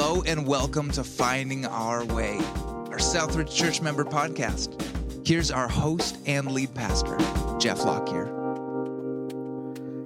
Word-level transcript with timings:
Hello 0.00 0.22
and 0.26 0.46
welcome 0.46 0.92
to 0.92 1.02
Finding 1.02 1.66
Our 1.66 2.04
Way, 2.04 2.36
our 2.36 2.98
Southridge 2.98 3.52
Church 3.52 3.82
member 3.82 4.04
podcast. 4.04 5.26
Here's 5.26 5.50
our 5.50 5.66
host 5.66 6.18
and 6.24 6.52
lead 6.52 6.72
pastor, 6.72 7.18
Jeff 7.58 7.84
Lockyer. 7.84 8.26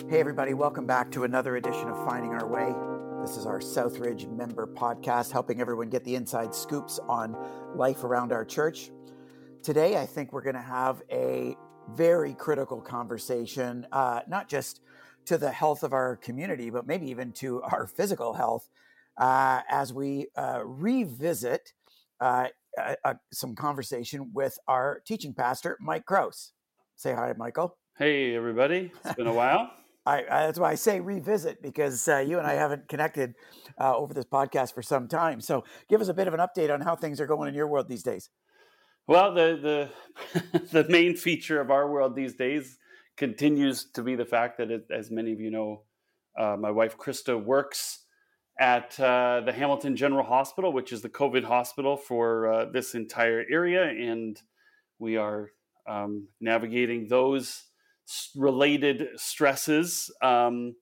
Hey, 0.09 0.19
everybody, 0.19 0.55
welcome 0.55 0.87
back 0.87 1.11
to 1.11 1.25
another 1.25 1.57
edition 1.57 1.91
of 1.91 2.07
Finding 2.07 2.31
Our 2.31 2.47
Way. 2.47 2.75
This 3.21 3.37
is 3.37 3.45
our 3.45 3.61
Southridge 3.61 4.35
member 4.35 4.67
podcast, 4.67 5.31
helping 5.31 5.61
everyone 5.61 5.91
get 5.91 6.05
the 6.05 6.15
inside 6.15 6.55
scoops 6.55 6.99
on 7.07 7.37
life 7.77 8.03
around 8.03 8.33
our 8.33 8.47
church. 8.47 8.91
Today, 9.63 9.99
I 9.99 10.07
think 10.07 10.33
we're 10.33 10.41
going 10.41 10.57
to 10.57 10.63
have 10.63 11.03
a 11.11 11.55
very 11.91 12.33
critical 12.33 12.81
conversation, 12.81 13.87
uh, 13.93 14.23
not 14.27 14.49
just 14.49 14.81
to 15.27 15.37
the 15.37 15.51
health 15.51 15.83
of 15.83 15.93
our 15.93 16.17
community, 16.17 16.71
but 16.71 16.87
maybe 16.87 17.11
even 17.11 17.31
to 17.33 17.61
our 17.65 17.87
physical 17.87 18.33
health 18.33 18.71
uh, 19.17 19.61
as 19.71 19.93
we 19.93 20.29
uh, 20.37 20.61
revisit 20.65 21.73
uh, 22.21 22.49
some 23.33 23.55
conversation 23.55 24.31
with 24.33 24.59
our 24.69 25.03
teaching 25.07 25.35
pastor, 25.35 25.77
Mike 25.81 26.07
Krause. 26.07 26.53
Say 26.97 27.13
hi, 27.15 27.35
Michael. 27.37 27.77
Hey, 27.99 28.35
everybody. 28.35 28.93
It's 29.05 29.15
been 29.15 29.27
a 29.27 29.33
while. 29.35 29.71
I, 30.05 30.19
I, 30.19 30.47
that's 30.47 30.59
why 30.59 30.73
I 30.73 30.75
say 30.75 31.01
revisit 31.01 31.63
because 31.63 32.09
uh, 32.09 32.19
you 32.19 32.39
and 32.39 32.47
I 32.47 32.55
haven't 32.55 32.89
connected 32.89 33.35
uh, 33.79 33.97
over 33.97 34.15
this 34.15 34.25
podcast 34.25 34.75
for 34.75 34.83
some 34.83 35.07
time. 35.09 35.41
So, 35.41 35.65
give 35.89 36.01
us 36.01 36.09
a 36.09 36.15
bit 36.15 36.27
of 36.27 36.35
an 36.35 36.41
update 36.41 36.73
on 36.73 36.81
how 36.81 36.97
things 36.97 37.21
are 37.21 37.27
going 37.27 37.49
in 37.49 37.55
your 37.55 37.69
world 37.69 37.89
these 37.89 38.03
days. 38.03 38.31
Well, 39.07 39.35
the 39.35 39.91
the 40.43 40.59
the 40.73 40.89
main 40.89 41.17
feature 41.17 41.61
of 41.61 41.71
our 41.71 41.91
world 41.91 42.17
these 42.17 42.35
days 42.35 42.79
continues 43.17 43.85
to 43.93 44.03
be 44.03 44.17
the 44.17 44.25
fact 44.25 44.59
that, 44.59 44.71
it, 44.71 44.87
as 44.91 45.11
many 45.11 45.33
of 45.33 45.41
you 45.41 45.51
know, 45.51 45.83
uh, 46.39 46.57
my 46.57 46.71
wife 46.71 46.97
Krista 46.97 47.43
works 47.43 48.02
at 48.59 48.99
uh, 49.01 49.43
the 49.45 49.53
Hamilton 49.53 49.97
General 49.97 50.25
Hospital, 50.25 50.73
which 50.73 50.93
is 50.93 51.03
the 51.03 51.09
COVID 51.09 51.45
hospital 51.45 51.97
for 51.97 52.53
uh, 52.53 52.65
this 52.67 52.95
entire 52.95 53.45
area. 53.51 53.85
And 53.85 54.41
we 54.99 55.17
are 55.17 55.51
um, 55.89 56.29
navigating 56.41 57.09
those 57.09 57.65
related 58.37 59.09
stresses. 59.17 60.11
Um, 60.23 60.75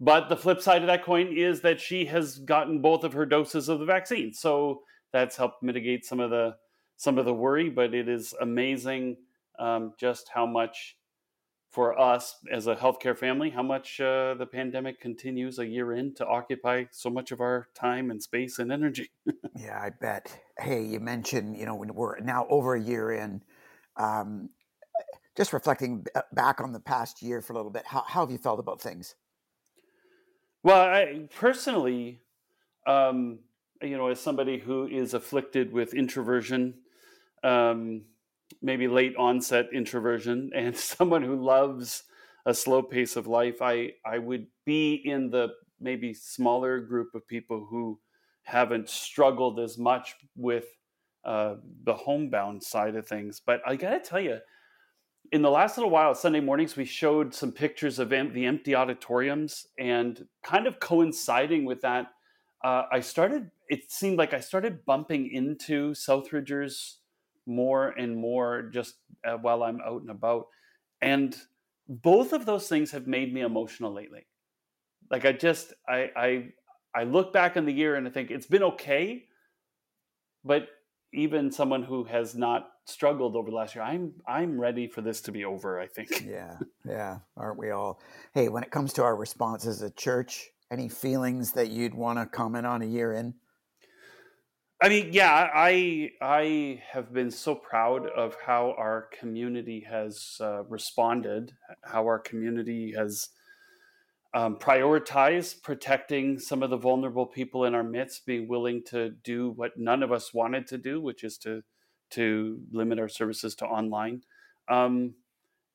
but 0.00 0.28
the 0.28 0.36
flip 0.36 0.62
side 0.62 0.80
of 0.80 0.86
that 0.86 1.04
coin 1.04 1.36
is 1.36 1.60
that 1.60 1.80
she 1.80 2.06
has 2.06 2.38
gotten 2.38 2.80
both 2.80 3.04
of 3.04 3.12
her 3.12 3.26
doses 3.26 3.68
of 3.68 3.80
the 3.80 3.84
vaccine. 3.84 4.32
So 4.32 4.82
that's 5.12 5.36
helped 5.36 5.62
mitigate 5.62 6.04
some 6.04 6.20
of 6.20 6.30
the 6.30 6.56
some 6.96 7.16
of 7.16 7.24
the 7.24 7.32
worry, 7.32 7.70
but 7.70 7.94
it 7.94 8.08
is 8.08 8.34
amazing 8.42 9.16
um, 9.58 9.94
just 9.98 10.30
how 10.34 10.44
much 10.44 10.96
for 11.70 11.98
us 11.98 12.36
as 12.50 12.66
a 12.66 12.74
healthcare 12.74 13.16
family 13.16 13.48
how 13.50 13.62
much 13.62 14.00
uh, 14.00 14.34
the 14.34 14.46
pandemic 14.46 15.00
continues 15.00 15.58
a 15.58 15.66
year 15.66 15.92
in 15.92 16.12
to 16.14 16.26
occupy 16.26 16.84
so 16.90 17.08
much 17.08 17.30
of 17.30 17.40
our 17.40 17.68
time 17.74 18.10
and 18.10 18.20
space 18.20 18.58
and 18.58 18.72
energy. 18.72 19.10
yeah, 19.56 19.80
I 19.80 19.90
bet. 19.90 20.36
Hey, 20.58 20.82
you 20.82 20.98
mentioned, 20.98 21.56
you 21.56 21.66
know, 21.66 21.76
when 21.76 21.94
we're 21.94 22.18
now 22.18 22.46
over 22.50 22.74
a 22.74 22.80
year 22.80 23.12
in, 23.12 23.42
um, 23.96 24.50
just 25.36 25.52
reflecting 25.52 26.04
back 26.32 26.60
on 26.60 26.72
the 26.72 26.80
past 26.80 27.22
year 27.22 27.40
for 27.40 27.52
a 27.52 27.56
little 27.56 27.70
bit, 27.70 27.84
how, 27.86 28.02
how 28.06 28.22
have 28.22 28.32
you 28.32 28.38
felt 28.38 28.58
about 28.58 28.80
things? 28.80 29.14
Well, 30.64 30.80
I 30.80 31.28
personally, 31.34 32.20
um, 32.86 33.38
you 33.80 33.96
know, 33.96 34.08
as 34.08 34.20
somebody 34.20 34.58
who 34.58 34.88
is 34.88 35.14
afflicted 35.14 35.72
with 35.72 35.94
introversion, 35.94 36.74
um, 37.44 38.02
maybe 38.62 38.88
late 38.88 39.16
onset 39.16 39.68
introversion 39.72 40.50
and 40.54 40.76
someone 40.76 41.22
who 41.22 41.36
loves 41.36 42.04
a 42.46 42.54
slow 42.54 42.82
pace 42.82 43.16
of 43.16 43.26
life, 43.26 43.60
I, 43.60 43.92
I 44.04 44.18
would 44.18 44.46
be 44.64 44.94
in 44.94 45.30
the 45.30 45.48
maybe 45.80 46.14
smaller 46.14 46.80
group 46.80 47.14
of 47.14 47.26
people 47.26 47.66
who 47.68 47.98
haven't 48.42 48.88
struggled 48.88 49.60
as 49.60 49.78
much 49.78 50.14
with 50.36 50.66
uh, 51.24 51.56
the 51.84 51.94
homebound 51.94 52.62
side 52.62 52.96
of 52.96 53.06
things. 53.06 53.40
But 53.44 53.60
I 53.66 53.76
got 53.76 53.90
to 53.90 54.00
tell 54.00 54.20
you, 54.20 54.38
in 55.32 55.42
the 55.42 55.50
last 55.50 55.76
little 55.76 55.90
while, 55.90 56.14
Sunday 56.14 56.40
mornings, 56.40 56.76
we 56.76 56.84
showed 56.84 57.34
some 57.34 57.52
pictures 57.52 57.98
of 57.98 58.12
em- 58.12 58.32
the 58.32 58.46
empty 58.46 58.74
auditoriums, 58.74 59.66
and 59.78 60.26
kind 60.42 60.66
of 60.66 60.80
coinciding 60.80 61.64
with 61.64 61.82
that, 61.82 62.06
uh, 62.64 62.84
I 62.90 63.00
started. 63.00 63.50
It 63.68 63.92
seemed 63.92 64.18
like 64.18 64.34
I 64.34 64.40
started 64.40 64.84
bumping 64.84 65.30
into 65.30 65.92
Southridgers 65.92 66.96
more 67.46 67.88
and 67.88 68.16
more 68.16 68.62
just 68.62 68.96
uh, 69.24 69.36
while 69.36 69.62
I'm 69.62 69.80
out 69.80 70.02
and 70.02 70.10
about. 70.10 70.46
And 71.02 71.36
both 71.88 72.32
of 72.32 72.46
those 72.46 72.68
things 72.68 72.90
have 72.92 73.06
made 73.06 73.32
me 73.32 73.40
emotional 73.40 73.92
lately. 73.92 74.26
Like 75.10 75.24
I 75.24 75.32
just 75.32 75.72
I 75.88 76.10
I 76.16 76.48
I 76.94 77.04
look 77.04 77.32
back 77.32 77.56
on 77.56 77.66
the 77.66 77.72
year 77.72 77.96
and 77.96 78.06
I 78.06 78.10
think 78.10 78.30
it's 78.30 78.46
been 78.46 78.62
okay, 78.62 79.24
but 80.44 80.68
even 81.12 81.50
someone 81.50 81.82
who 81.82 82.04
has 82.04 82.36
not 82.36 82.68
struggled 82.84 83.34
over 83.34 83.50
the 83.50 83.56
last 83.56 83.74
year, 83.74 83.82
I'm 83.82 84.12
I'm 84.26 84.60
ready 84.60 84.86
for 84.86 85.00
this 85.00 85.20
to 85.22 85.32
be 85.32 85.44
over, 85.44 85.80
I 85.80 85.86
think. 85.86 86.24
Yeah. 86.26 86.56
Yeah, 86.86 87.18
aren't 87.36 87.58
we 87.58 87.70
all? 87.70 88.00
Hey, 88.34 88.48
when 88.48 88.62
it 88.62 88.70
comes 88.70 88.92
to 88.94 89.02
our 89.02 89.16
response 89.16 89.66
as 89.66 89.82
a 89.82 89.90
church, 89.90 90.50
any 90.70 90.88
feelings 90.88 91.52
that 91.52 91.70
you'd 91.70 91.94
want 91.94 92.18
to 92.18 92.26
comment 92.26 92.66
on 92.66 92.82
a 92.82 92.86
year 92.86 93.12
in? 93.12 93.34
I 94.82 94.88
mean, 94.88 95.10
yeah, 95.12 95.50
I 95.54 96.12
I 96.22 96.82
have 96.90 97.12
been 97.12 97.30
so 97.30 97.54
proud 97.54 98.06
of 98.06 98.36
how 98.46 98.74
our 98.78 99.08
community 99.18 99.80
has 99.80 100.38
uh, 100.40 100.62
responded, 100.64 101.52
how 101.82 102.04
our 102.04 102.18
community 102.18 102.94
has 102.96 103.28
um, 104.32 104.56
prioritized 104.56 105.62
protecting 105.62 106.38
some 106.38 106.62
of 106.62 106.70
the 106.70 106.78
vulnerable 106.78 107.26
people 107.26 107.66
in 107.66 107.74
our 107.74 107.82
midst, 107.84 108.24
being 108.24 108.48
willing 108.48 108.82
to 108.84 109.10
do 109.10 109.50
what 109.50 109.76
none 109.76 110.02
of 110.02 110.12
us 110.12 110.32
wanted 110.32 110.66
to 110.68 110.78
do, 110.78 110.98
which 110.98 111.24
is 111.24 111.36
to 111.38 111.62
to 112.10 112.60
limit 112.72 112.98
our 112.98 113.08
services 113.08 113.54
to 113.56 113.66
online. 113.66 114.22
Um, 114.68 115.14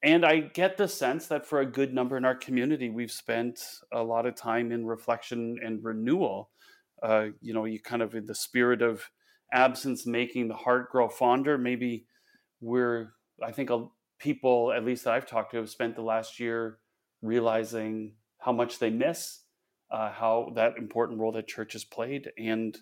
and 0.01 0.25
I 0.25 0.39
get 0.39 0.77
the 0.77 0.87
sense 0.87 1.27
that 1.27 1.45
for 1.45 1.59
a 1.59 1.65
good 1.65 1.93
number 1.93 2.17
in 2.17 2.25
our 2.25 2.35
community, 2.35 2.89
we've 2.89 3.11
spent 3.11 3.59
a 3.91 4.03
lot 4.03 4.25
of 4.25 4.35
time 4.35 4.71
in 4.71 4.85
reflection 4.85 5.57
and 5.63 5.83
renewal 5.83 6.49
uh, 7.03 7.27
you 7.41 7.53
know, 7.53 7.65
you 7.65 7.79
kind 7.79 8.01
of 8.01 8.15
in 8.15 8.25
the 8.25 8.35
spirit 8.35 8.81
of 8.81 9.09
absence 9.51 10.05
making 10.05 10.47
the 10.47 10.55
heart 10.55 10.91
grow 10.91 11.07
fonder. 11.07 11.57
Maybe 11.57 12.05
we're, 12.61 13.11
I 13.43 13.51
think, 13.51 13.69
people, 14.19 14.71
at 14.71 14.85
least 14.85 15.03
that 15.03 15.13
I've 15.13 15.27
talked 15.27 15.51
to, 15.51 15.57
have 15.57 15.69
spent 15.69 15.95
the 15.95 16.01
last 16.01 16.39
year 16.39 16.79
realizing 17.21 18.13
how 18.39 18.51
much 18.51 18.79
they 18.79 18.89
miss, 18.89 19.41
uh, 19.91 20.11
how 20.11 20.51
that 20.55 20.77
important 20.77 21.19
role 21.19 21.31
that 21.33 21.47
church 21.47 21.73
has 21.73 21.83
played, 21.83 22.31
and 22.37 22.77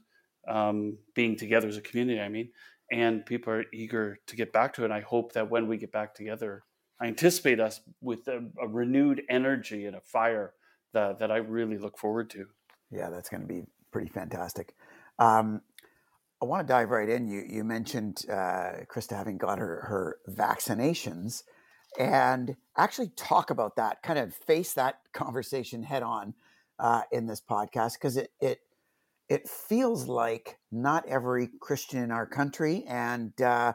um, 0.48 0.98
being 1.16 1.36
together 1.36 1.68
as 1.68 1.78
a 1.78 1.82
community. 1.82 2.20
I 2.20 2.30
mean, 2.30 2.50
and 2.92 3.26
people 3.26 3.54
are 3.54 3.66
eager 3.74 4.20
to 4.28 4.36
get 4.36 4.54
back 4.54 4.74
to 4.74 4.82
it. 4.82 4.86
And 4.86 4.94
I 4.94 5.02
hope 5.02 5.34
that 5.34 5.50
when 5.50 5.68
we 5.68 5.78
get 5.78 5.92
back 5.92 6.14
together, 6.14 6.64
I 7.02 7.08
anticipate 7.08 7.60
us 7.60 7.82
with 8.02 8.28
a, 8.28 8.50
a 8.62 8.68
renewed 8.68 9.24
energy 9.30 9.86
and 9.86 9.96
a 9.96 10.02
fire 10.02 10.54
that, 10.94 11.20
that 11.20 11.32
I 11.32 11.38
really 11.38 11.78
look 11.78 11.98
forward 11.98 12.30
to. 12.32 12.46
Yeah, 12.92 13.10
that's 13.10 13.30
going 13.30 13.42
to 13.42 13.48
be 13.48 13.64
pretty 13.94 14.10
fantastic. 14.10 14.76
Um, 15.20 15.62
I 16.42 16.46
want 16.46 16.68
to 16.68 16.74
dive 16.74 16.90
right 16.90 17.08
in. 17.08 17.28
You 17.30 17.44
you 17.48 17.64
mentioned 17.64 18.26
uh, 18.30 18.84
Krista 18.94 19.16
having 19.16 19.38
got 19.38 19.60
her 19.60 19.86
her 19.88 20.18
vaccinations, 20.30 21.44
and 21.98 22.58
actually 22.78 23.12
talk 23.16 23.50
about 23.50 23.78
that. 23.78 24.04
Kind 24.04 24.20
of 24.20 24.34
face 24.34 24.74
that 24.74 24.96
conversation 25.14 25.84
head 25.84 26.04
on 26.04 26.34
uh, 26.80 27.04
in 27.14 27.28
this 27.28 27.42
podcast 27.42 27.94
because 27.94 28.18
it 28.18 28.32
it 28.42 28.60
it 29.30 29.48
feels 29.48 30.08
like 30.08 30.60
not 30.70 31.08
every 31.08 31.50
Christian 31.62 32.04
in 32.04 32.12
our 32.12 32.26
country 32.26 32.84
and. 32.90 33.40
Uh, 33.42 33.74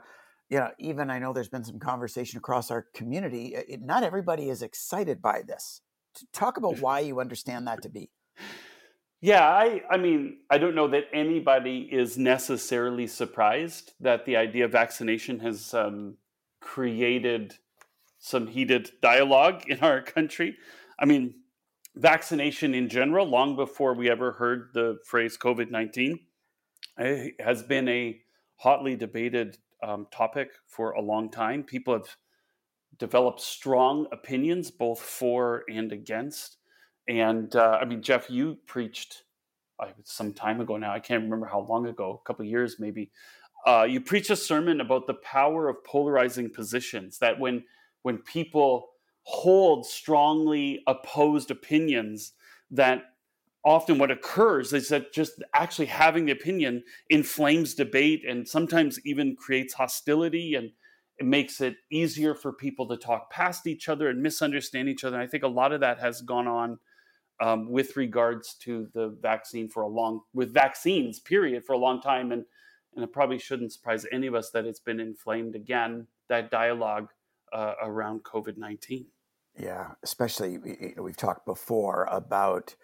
you 0.51 0.59
know, 0.59 0.71
even 0.79 1.11
I 1.11 1.19
know 1.19 1.35
there's 1.35 1.51
been 1.51 1.63
some 1.63 1.79
conversation 1.79 2.39
across 2.39 2.71
our 2.71 2.87
community. 2.95 3.55
It, 3.55 3.83
not 3.83 4.03
everybody 4.03 4.49
is 4.49 4.63
excited 4.63 5.21
by 5.21 5.43
this. 5.47 5.83
Talk 6.33 6.57
about 6.57 6.81
why 6.81 7.01
you 7.01 7.21
understand 7.21 7.67
that 7.67 7.83
to 7.83 7.91
be. 7.91 8.09
Yeah, 9.21 9.49
I, 9.49 9.83
I 9.91 9.97
mean, 9.97 10.39
I 10.49 10.59
don't 10.59 10.77
know 10.77 10.87
that 10.89 11.05
anybody 11.13 11.89
is 11.91 12.17
necessarily 12.17 13.09
surprised 13.09 13.93
that 14.01 14.25
the 14.25 14.37
idea 14.37 14.67
of 14.67 14.73
vaccination 14.73 15.41
has 15.41 15.75
um, 15.75 16.17
created 16.61 17.55
some 18.21 18.47
heated 18.47 18.93
dialogue 19.03 19.65
in 19.69 19.81
our 19.81 20.03
country. 20.03 20.57
I 21.01 21.05
mean, 21.05 21.35
vaccination 21.97 22.75
in 22.75 22.89
general, 22.89 23.27
long 23.27 23.57
before 23.57 23.95
we 23.95 24.09
ever 24.09 24.33
heard 24.33 24.71
the 24.73 24.99
phrase 25.05 25.37
COVID 25.37 25.71
19, 25.71 26.21
eh, 27.01 27.29
has 27.41 27.65
been 27.65 27.89
a 27.89 28.21
hotly 28.57 28.95
debated 28.95 29.59
um, 29.83 30.07
topic 30.13 30.51
for 30.67 30.93
a 30.93 31.01
long 31.01 31.29
time. 31.29 31.65
People 31.65 31.95
have 31.95 32.17
developed 32.99 33.41
strong 33.41 34.07
opinions, 34.13 34.71
both 34.71 35.01
for 35.01 35.65
and 35.69 35.91
against. 35.91 36.58
And 37.09 37.55
uh, 37.57 37.79
I 37.81 37.85
mean, 37.87 38.03
Jeff, 38.03 38.31
you 38.31 38.59
preached 38.67 39.25
uh, 39.81 39.89
some 40.05 40.33
time 40.35 40.61
ago 40.61 40.77
now. 40.77 40.93
I 40.93 41.01
can't 41.01 41.25
remember 41.25 41.47
how 41.47 41.61
long 41.61 41.87
ago, 41.87 42.21
a 42.23 42.27
couple 42.27 42.45
years 42.45 42.77
maybe. 42.79 43.11
Uh, 43.67 43.87
you 43.89 44.01
preached 44.01 44.31
a 44.31 44.37
sermon 44.37 44.81
about 44.81 45.07
the 45.07 45.15
power 45.15 45.69
of 45.69 45.83
polarizing 45.85 46.51
positions. 46.51 47.19
That 47.19 47.41
when 47.41 47.65
when 48.03 48.19
people 48.19 48.91
hold 49.23 49.87
strongly 49.87 50.83
opposed 50.87 51.51
opinions, 51.51 52.33
that 52.71 53.03
often 53.65 53.99
what 53.99 54.11
occurs 54.11 54.73
is 54.73 54.89
that 54.89 55.13
just 55.13 55.43
actually 55.55 55.87
having 55.87 56.27
the 56.27 56.33
opinion 56.33 56.83
inflames 57.11 57.75
debate 57.75 58.25
and 58.27 58.49
sometimes 58.49 58.99
even 59.05 59.37
creates 59.37 59.75
hostility 59.75 60.55
and 60.55 60.71
it 61.19 61.27
makes 61.27 61.61
it 61.61 61.77
easier 61.91 62.35
for 62.35 62.53
people 62.53 62.87
to 62.89 62.97
talk 62.97 63.31
past 63.31 63.67
each 63.67 63.89
other 63.89 64.09
and 64.09 64.23
misunderstand 64.23 64.89
each 64.89 65.05
other. 65.05 65.17
And 65.17 65.25
I 65.25 65.29
think 65.29 65.43
a 65.43 65.49
lot 65.49 65.73
of 65.73 65.81
that 65.81 65.99
has 66.01 66.23
gone 66.23 66.47
on 66.47 66.79
um, 67.41 67.71
with 67.71 67.97
regards 67.97 68.55
to 68.63 68.89
the 68.95 69.17
vaccine 69.21 69.69
for 69.69 69.83
a 69.83 69.89
long, 69.89 70.23
with 70.33 70.53
vaccines, 70.53 71.21
period, 71.21 71.65
for 71.65 71.73
a 71.73 71.79
long 71.79 72.01
time. 72.01 72.33
And 72.33 72.45
and 72.95 73.05
it 73.05 73.13
probably 73.13 73.39
shouldn't 73.39 73.73
surprise 73.73 74.07
any 74.11 74.27
of 74.27 74.35
us 74.35 74.51
that 74.51 74.65
it's 74.65 74.81
been 74.81 74.99
inflamed 74.99 75.55
again. 75.55 76.07
That 76.29 76.51
dialogue 76.51 77.09
uh, 77.53 77.75
around 77.83 78.25
COVID 78.25 78.57
nineteen. 78.57 79.07
Yeah, 79.59 79.93
especially 80.03 80.59
we've 80.99 81.17
talked 81.17 81.47
before 81.47 82.09
about 82.11 82.77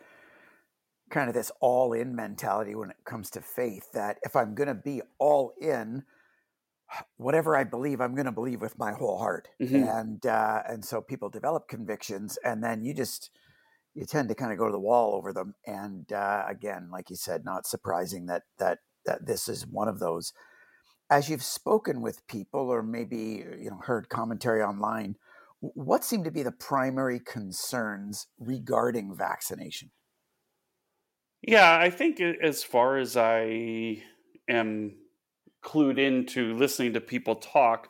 kind 1.11 1.29
of 1.29 1.35
this 1.35 1.53
all 1.61 1.93
in 1.93 2.17
mentality 2.17 2.75
when 2.75 2.91
it 2.91 2.97
comes 3.05 3.31
to 3.31 3.41
faith 3.41 3.93
that 3.93 4.19
if 4.23 4.35
I'm 4.35 4.55
going 4.55 4.69
to 4.69 4.75
be 4.75 5.01
all 5.19 5.53
in, 5.61 6.03
whatever 7.17 7.57
I 7.57 7.65
believe, 7.65 8.01
I'm 8.01 8.15
going 8.15 8.27
to 8.27 8.33
believe 8.33 8.61
with 8.61 8.79
my 8.79 8.93
whole 8.93 9.19
heart. 9.19 9.49
Mm-hmm. 9.63 9.85
And 9.85 10.27
uh, 10.27 10.63
and 10.67 10.85
so 10.85 11.01
people 11.01 11.29
develop 11.29 11.69
convictions, 11.69 12.39
and 12.45 12.63
then 12.63 12.83
you 12.85 12.95
just 12.95 13.31
you 13.95 14.05
tend 14.05 14.29
to 14.29 14.35
kind 14.35 14.53
of 14.53 14.59
go 14.59 14.67
to 14.67 14.73
the 14.73 14.79
wall 14.79 15.15
over 15.15 15.33
them. 15.33 15.55
And 15.67 16.13
uh, 16.13 16.45
again, 16.49 16.89
like 16.91 17.11
you 17.11 17.17
said, 17.17 17.45
not 17.45 17.67
surprising 17.67 18.27
that 18.27 18.43
that 18.59 18.79
that 19.07 19.27
this 19.27 19.49
is 19.49 19.67
one 19.67 19.89
of 19.89 19.99
those. 19.99 20.33
As 21.11 21.29
you've 21.29 21.45
spoken 21.45 22.01
with 22.01 22.27
people, 22.27 22.69
or 22.71 22.83
maybe 22.83 23.45
you 23.59 23.71
know 23.71 23.81
heard 23.85 24.09
commentary 24.09 24.63
online, 24.63 25.17
what 25.61 26.05
seem 26.05 26.25
to 26.25 26.31
be 26.31 26.43
the 26.43 26.53
primary 26.53 27.21
concerns 27.21 28.27
regarding 28.39 29.15
vaccination? 29.15 29.91
Yeah, 31.43 31.79
I 31.79 31.91
think 31.91 32.21
as 32.21 32.65
far 32.65 32.97
as 32.97 33.17
I 33.17 34.03
am 34.49 34.97
clued 35.63 35.99
into 35.99 36.55
listening 36.55 36.95
to 36.95 37.01
people 37.01 37.37
talk, 37.37 37.89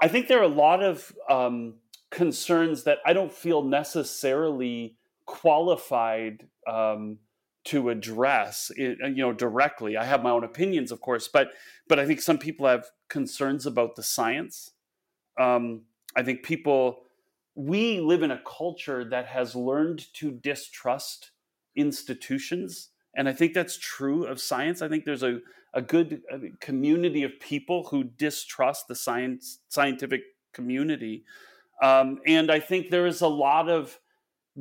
I 0.00 0.08
think 0.08 0.26
there 0.26 0.40
are 0.40 0.42
a 0.42 0.48
lot 0.48 0.82
of 0.82 1.12
um, 1.28 1.74
concerns 2.10 2.84
that 2.84 2.98
I 3.04 3.12
don't 3.12 3.32
feel 3.32 3.62
necessarily 3.62 4.96
qualified 5.26 6.46
um, 6.66 7.18
to 7.64 7.90
address 7.90 8.70
it, 8.76 8.98
uh, 9.02 9.08
you 9.08 9.22
know 9.22 9.32
directly. 9.32 9.96
I 9.96 10.04
have 10.04 10.22
my 10.22 10.30
own 10.30 10.44
opinions, 10.44 10.92
of 10.92 11.00
course, 11.00 11.28
but 11.28 11.52
but 11.88 11.98
I 11.98 12.06
think 12.06 12.20
some 12.20 12.38
people 12.38 12.66
have 12.66 12.86
concerns 13.08 13.66
about 13.66 13.96
the 13.96 14.02
science. 14.02 14.72
Um, 15.38 15.82
I 16.16 16.22
think 16.22 16.42
people 16.42 17.02
we 17.56 18.00
live 18.00 18.22
in 18.22 18.32
a 18.32 18.42
culture 18.44 19.04
that 19.04 19.26
has 19.26 19.54
learned 19.54 20.12
to 20.14 20.32
distrust 20.32 21.30
institutions 21.76 22.90
and 23.16 23.28
I 23.28 23.32
think 23.32 23.54
that's 23.54 23.78
true 23.78 24.24
of 24.24 24.40
science. 24.40 24.82
I 24.82 24.88
think 24.88 25.04
there's 25.04 25.22
a, 25.22 25.40
a 25.72 25.82
good 25.82 26.22
uh, 26.32 26.38
community 26.60 27.22
of 27.22 27.38
people 27.40 27.84
who 27.84 28.04
distrust 28.04 28.88
the 28.88 28.94
science 28.94 29.60
scientific 29.68 30.22
community. 30.52 31.24
Um, 31.82 32.20
and 32.26 32.50
I 32.50 32.60
think 32.60 32.90
there 32.90 33.06
is 33.06 33.20
a 33.20 33.28
lot 33.28 33.68
of 33.68 33.98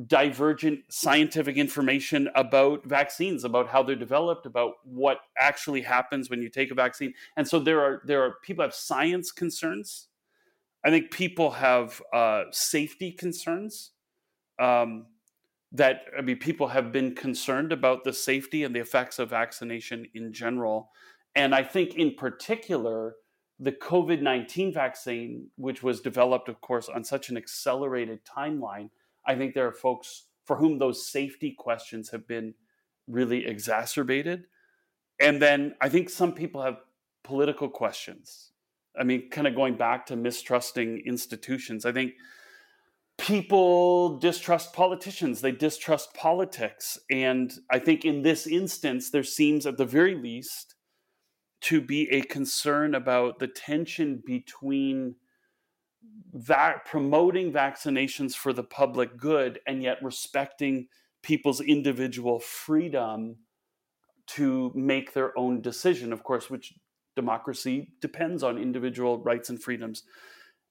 divergent 0.07 0.79
scientific 0.89 1.55
information 1.55 2.27
about 2.35 2.83
vaccines, 2.85 3.43
about 3.43 3.69
how 3.69 3.83
they're 3.83 3.95
developed, 3.95 4.45
about 4.45 4.73
what 4.83 5.19
actually 5.39 5.81
happens 5.81 6.29
when 6.29 6.41
you 6.41 6.49
take 6.49 6.71
a 6.71 6.75
vaccine. 6.75 7.13
And 7.37 7.47
so 7.47 7.59
there 7.59 7.79
are 7.81 8.01
there 8.05 8.23
are 8.23 8.35
people 8.41 8.63
have 8.63 8.73
science 8.73 9.31
concerns. 9.31 10.07
I 10.83 10.89
think 10.89 11.11
people 11.11 11.51
have 11.51 12.01
uh, 12.11 12.45
safety 12.51 13.11
concerns. 13.11 13.91
Um, 14.59 15.05
that 15.73 16.01
I 16.17 16.21
mean, 16.21 16.37
people 16.37 16.67
have 16.67 16.91
been 16.91 17.15
concerned 17.15 17.71
about 17.71 18.03
the 18.03 18.13
safety 18.13 18.63
and 18.63 18.75
the 18.75 18.79
effects 18.79 19.19
of 19.19 19.31
vaccination 19.31 20.07
in 20.13 20.31
general. 20.31 20.91
And 21.35 21.55
I 21.55 21.63
think, 21.63 21.95
in 21.95 22.13
particular, 22.13 23.15
the 23.59 23.71
COVID 23.71 24.21
19 24.21 24.71
vaccine, 24.71 25.47
which 25.55 25.81
was 25.81 25.99
developed, 25.99 26.47
of 26.47 26.61
course, 26.61 26.89
on 26.89 27.03
such 27.03 27.29
an 27.29 27.37
accelerated 27.37 28.19
timeline, 28.23 28.89
I 29.25 29.35
think 29.35 29.53
there 29.53 29.67
are 29.67 29.73
folks 29.73 30.25
for 30.45 30.57
whom 30.57 30.77
those 30.77 31.07
safety 31.07 31.55
questions 31.57 32.09
have 32.09 32.27
been 32.27 32.53
really 33.07 33.45
exacerbated. 33.45 34.45
And 35.19 35.41
then 35.41 35.75
I 35.81 35.89
think 35.89 36.09
some 36.09 36.33
people 36.33 36.61
have 36.61 36.77
political 37.23 37.69
questions. 37.69 38.51
I 38.99 39.03
mean, 39.03 39.29
kind 39.29 39.47
of 39.47 39.55
going 39.55 39.75
back 39.75 40.05
to 40.07 40.15
mistrusting 40.15 41.05
institutions. 41.05 41.85
I 41.85 41.91
think 41.91 42.13
people 43.17 44.17
distrust 44.19 44.73
politicians, 44.73 45.41
they 45.41 45.51
distrust 45.51 46.13
politics. 46.13 46.99
And 47.09 47.53
I 47.71 47.79
think 47.79 48.05
in 48.05 48.21
this 48.21 48.45
instance, 48.45 49.09
there 49.09 49.23
seems, 49.23 49.65
at 49.65 49.77
the 49.77 49.85
very 49.85 50.15
least, 50.15 50.75
to 51.61 51.79
be 51.79 52.09
a 52.11 52.21
concern 52.21 52.93
about 52.93 53.39
the 53.39 53.47
tension 53.47 54.21
between 54.25 55.15
that 56.33 56.86
promoting 56.86 57.51
vaccinations 57.51 58.33
for 58.36 58.54
the 58.54 58.63
public 58.63 59.18
good 59.18 59.60
and 59.68 59.81
yet 59.83 59.98
respecting 60.01 60.88
people's 61.21 61.62
individual 61.62 62.39
freedom 62.39 63.36
to 64.25 64.71
make 64.74 65.13
their 65.13 65.38
own 65.38 65.62
decision 65.62 66.12
of 66.13 66.24
course 66.24 66.50
which 66.50 66.74
democracy 67.15 67.92
depends 68.01 68.44
on 68.44 68.57
individual 68.57 69.19
rights 69.19 69.50
and 69.50 69.62
freedoms 69.62 70.04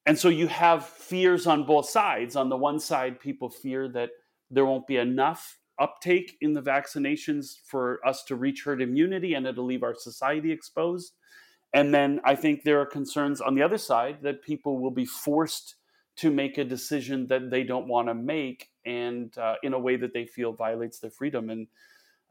and 0.06 0.18
so 0.18 0.28
you 0.28 0.48
have 0.48 0.84
fears 0.84 1.46
on 1.46 1.64
both 1.64 1.88
sides. 1.88 2.34
On 2.34 2.48
the 2.48 2.56
one 2.56 2.80
side, 2.80 3.20
people 3.20 3.48
fear 3.48 3.88
that 3.88 4.10
there 4.50 4.66
won't 4.66 4.86
be 4.86 4.96
enough 4.96 5.58
uptake 5.78 6.36
in 6.40 6.52
the 6.52 6.62
vaccinations 6.62 7.56
for 7.64 8.04
us 8.06 8.24
to 8.24 8.36
reach 8.36 8.64
herd 8.64 8.82
immunity 8.82 9.34
and 9.34 9.46
it'll 9.46 9.64
leave 9.64 9.82
our 9.82 9.94
society 9.94 10.50
exposed. 10.50 11.14
And 11.74 11.92
then 11.94 12.20
I 12.24 12.34
think 12.34 12.62
there 12.62 12.80
are 12.80 12.86
concerns 12.86 13.40
on 13.40 13.54
the 13.54 13.62
other 13.62 13.78
side 13.78 14.18
that 14.22 14.42
people 14.42 14.78
will 14.78 14.90
be 14.90 15.06
forced 15.06 15.76
to 16.16 16.30
make 16.30 16.58
a 16.58 16.64
decision 16.64 17.26
that 17.28 17.50
they 17.50 17.64
don't 17.64 17.88
want 17.88 18.08
to 18.08 18.14
make 18.14 18.68
and 18.84 19.36
uh, 19.38 19.54
in 19.62 19.72
a 19.72 19.78
way 19.78 19.96
that 19.96 20.12
they 20.12 20.26
feel 20.26 20.52
violates 20.52 20.98
their 20.98 21.10
freedom. 21.10 21.48
And 21.48 21.66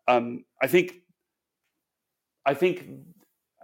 um, 0.07 0.45
I 0.61 0.67
think 0.67 1.01
I 2.45 2.53
think 2.53 2.87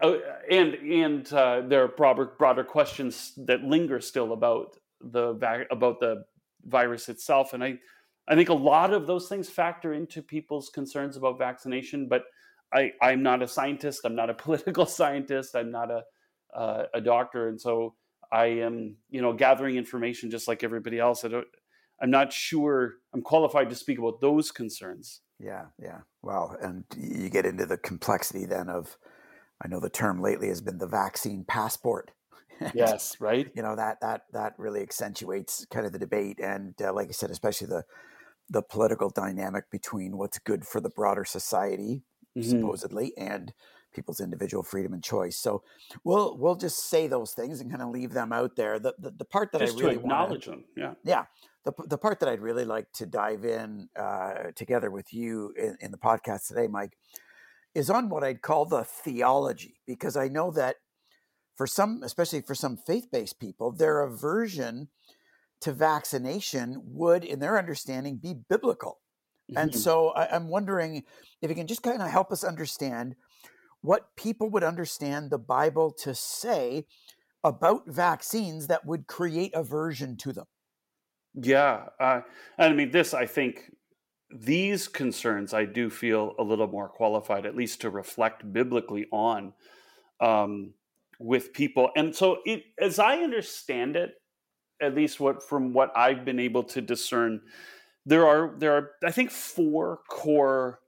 Oh, 0.01 0.19
and 0.49 0.75
and 0.75 1.33
uh, 1.33 1.61
there 1.61 1.83
are 1.83 1.87
broader 1.87 2.33
broader 2.37 2.63
questions 2.63 3.33
that 3.37 3.63
linger 3.63 3.99
still 3.99 4.31
about 4.33 4.77
the 5.01 5.65
about 5.71 5.99
the 5.99 6.23
virus 6.65 7.09
itself, 7.09 7.53
and 7.53 7.63
I 7.63 7.79
I 8.27 8.35
think 8.35 8.49
a 8.49 8.53
lot 8.53 8.93
of 8.93 9.07
those 9.07 9.27
things 9.27 9.49
factor 9.49 9.93
into 9.93 10.21
people's 10.21 10.69
concerns 10.69 11.17
about 11.17 11.39
vaccination. 11.39 12.07
But 12.07 12.25
I 12.73 12.91
I'm 13.01 13.23
not 13.23 13.41
a 13.41 13.47
scientist. 13.47 14.01
I'm 14.05 14.15
not 14.15 14.29
a 14.29 14.33
political 14.45 14.85
scientist. 14.85 15.55
I'm 15.55 15.71
not 15.71 15.91
a 15.91 16.03
uh, 16.55 16.85
a 16.93 17.01
doctor, 17.01 17.47
and 17.47 17.59
so 17.59 17.95
I 18.31 18.45
am 18.45 18.97
you 19.09 19.21
know 19.21 19.33
gathering 19.33 19.77
information 19.77 20.31
just 20.31 20.47
like 20.47 20.63
everybody 20.63 20.99
else. 20.99 21.23
I 21.23 21.29
don't. 21.29 21.47
I'm 22.01 22.11
not 22.11 22.31
sure 22.31 22.95
I'm 23.13 23.23
qualified 23.23 23.69
to 23.71 23.75
speak 23.75 23.97
about 23.97 24.21
those 24.21 24.51
concerns. 24.51 25.21
Yeah, 25.39 25.65
yeah. 25.81 25.99
Well, 26.21 26.55
and 26.61 26.83
you 26.95 27.29
get 27.29 27.45
into 27.45 27.65
the 27.65 27.77
complexity 27.77 28.45
then 28.45 28.69
of 28.69 28.97
I 29.63 29.67
know 29.67 29.79
the 29.79 29.89
term 29.89 30.21
lately 30.21 30.49
has 30.49 30.61
been 30.61 30.77
the 30.77 30.87
vaccine 30.87 31.43
passport. 31.47 32.11
yes, 32.73 33.17
right. 33.19 33.49
You 33.55 33.61
know 33.61 33.75
that 33.75 34.01
that 34.01 34.21
that 34.33 34.53
really 34.57 34.81
accentuates 34.81 35.65
kind 35.71 35.85
of 35.85 35.91
the 35.91 35.99
debate, 35.99 36.39
and 36.41 36.73
uh, 36.81 36.93
like 36.93 37.09
I 37.09 37.11
said, 37.11 37.31
especially 37.31 37.67
the 37.67 37.83
the 38.49 38.61
political 38.61 39.09
dynamic 39.09 39.69
between 39.69 40.17
what's 40.17 40.39
good 40.39 40.65
for 40.65 40.79
the 40.79 40.89
broader 40.89 41.25
society, 41.25 42.03
mm-hmm. 42.37 42.49
supposedly, 42.49 43.13
and 43.17 43.53
people's 43.93 44.19
individual 44.19 44.63
freedom 44.63 44.93
and 44.93 45.03
choice. 45.03 45.37
So 45.39 45.63
we'll 46.03 46.37
we'll 46.37 46.55
just 46.55 46.89
say 46.89 47.07
those 47.07 47.33
things 47.33 47.61
and 47.61 47.71
kind 47.71 47.81
of 47.81 47.89
leave 47.89 48.13
them 48.13 48.31
out 48.31 48.55
there. 48.55 48.79
The 48.79 48.93
the, 48.99 49.11
the 49.11 49.25
part 49.25 49.51
that 49.51 49.61
just 49.61 49.77
I 49.77 49.81
really 49.81 49.95
to 49.95 50.01
acknowledge 50.01 50.47
wanna, 50.47 50.61
them, 50.61 50.65
yeah, 50.75 50.93
yeah. 51.03 51.25
The, 51.65 51.73
the 51.85 51.97
part 51.97 52.21
that 52.21 52.29
I'd 52.29 52.39
really 52.39 52.63
like 52.63 52.91
to 52.93 53.05
dive 53.05 53.43
in 53.43 53.89
uh, 53.99 54.51
together 54.55 54.89
with 54.89 55.13
you 55.13 55.53
in, 55.57 55.77
in 55.81 55.91
the 55.91 55.97
podcast 55.97 56.47
today, 56.47 56.67
Mike, 56.67 56.97
is 57.75 57.89
on 57.89 58.07
what 58.07 58.23
I'd 58.23 58.41
call 58.41 58.65
the 58.65 58.85
theology, 58.85 59.81
because 59.85 60.15
I 60.15 60.29
know 60.29 60.49
that 60.51 60.77
for 61.57 61.67
some, 61.67 62.03
especially 62.03 62.41
for 62.41 62.55
some 62.55 62.77
faith 62.77 63.07
based 63.11 63.39
people, 63.39 63.71
their 63.71 64.01
aversion 64.01 64.87
to 65.59 65.73
vaccination 65.73 66.81
would, 66.85 67.25
in 67.25 67.39
their 67.39 67.57
understanding, 67.57 68.17
be 68.17 68.33
biblical. 68.33 68.99
Mm-hmm. 69.49 69.57
And 69.57 69.75
so 69.75 70.09
I, 70.09 70.35
I'm 70.35 70.49
wondering 70.49 71.03
if 71.41 71.49
you 71.49 71.55
can 71.55 71.67
just 71.67 71.83
kind 71.83 72.01
of 72.01 72.09
help 72.09 72.31
us 72.31 72.43
understand 72.43 73.15
what 73.81 74.15
people 74.15 74.49
would 74.49 74.63
understand 74.63 75.29
the 75.29 75.37
Bible 75.37 75.91
to 75.91 76.13
say 76.13 76.85
about 77.43 77.87
vaccines 77.87 78.67
that 78.67 78.85
would 78.85 79.07
create 79.07 79.51
aversion 79.53 80.17
to 80.17 80.33
them. 80.33 80.45
Yeah. 81.33 81.85
Uh, 81.99 82.21
I 82.57 82.73
mean, 82.73 82.91
this, 82.91 83.13
I 83.13 83.25
think, 83.25 83.71
these 84.29 84.89
concerns 84.89 85.53
I 85.53 85.63
do 85.63 85.89
feel 85.89 86.33
a 86.37 86.43
little 86.43 86.67
more 86.67 86.89
qualified, 86.89 87.45
at 87.45 87.55
least 87.55 87.81
to 87.81 87.89
reflect 87.89 88.51
biblically 88.51 89.05
on 89.11 89.53
um, 90.19 90.73
with 91.19 91.53
people. 91.53 91.91
And 91.95 92.13
so, 92.13 92.39
it, 92.45 92.63
as 92.79 92.99
I 92.99 93.19
understand 93.19 93.95
it, 93.95 94.15
at 94.81 94.95
least 94.95 95.19
what 95.19 95.41
from 95.41 95.73
what 95.73 95.91
I've 95.95 96.25
been 96.25 96.39
able 96.39 96.63
to 96.63 96.81
discern, 96.81 97.41
there 98.07 98.25
are 98.25 98.53
there 98.57 98.71
are 98.71 98.91
I 99.03 99.11
think 99.11 99.29
four 99.29 99.99
core 100.09 100.79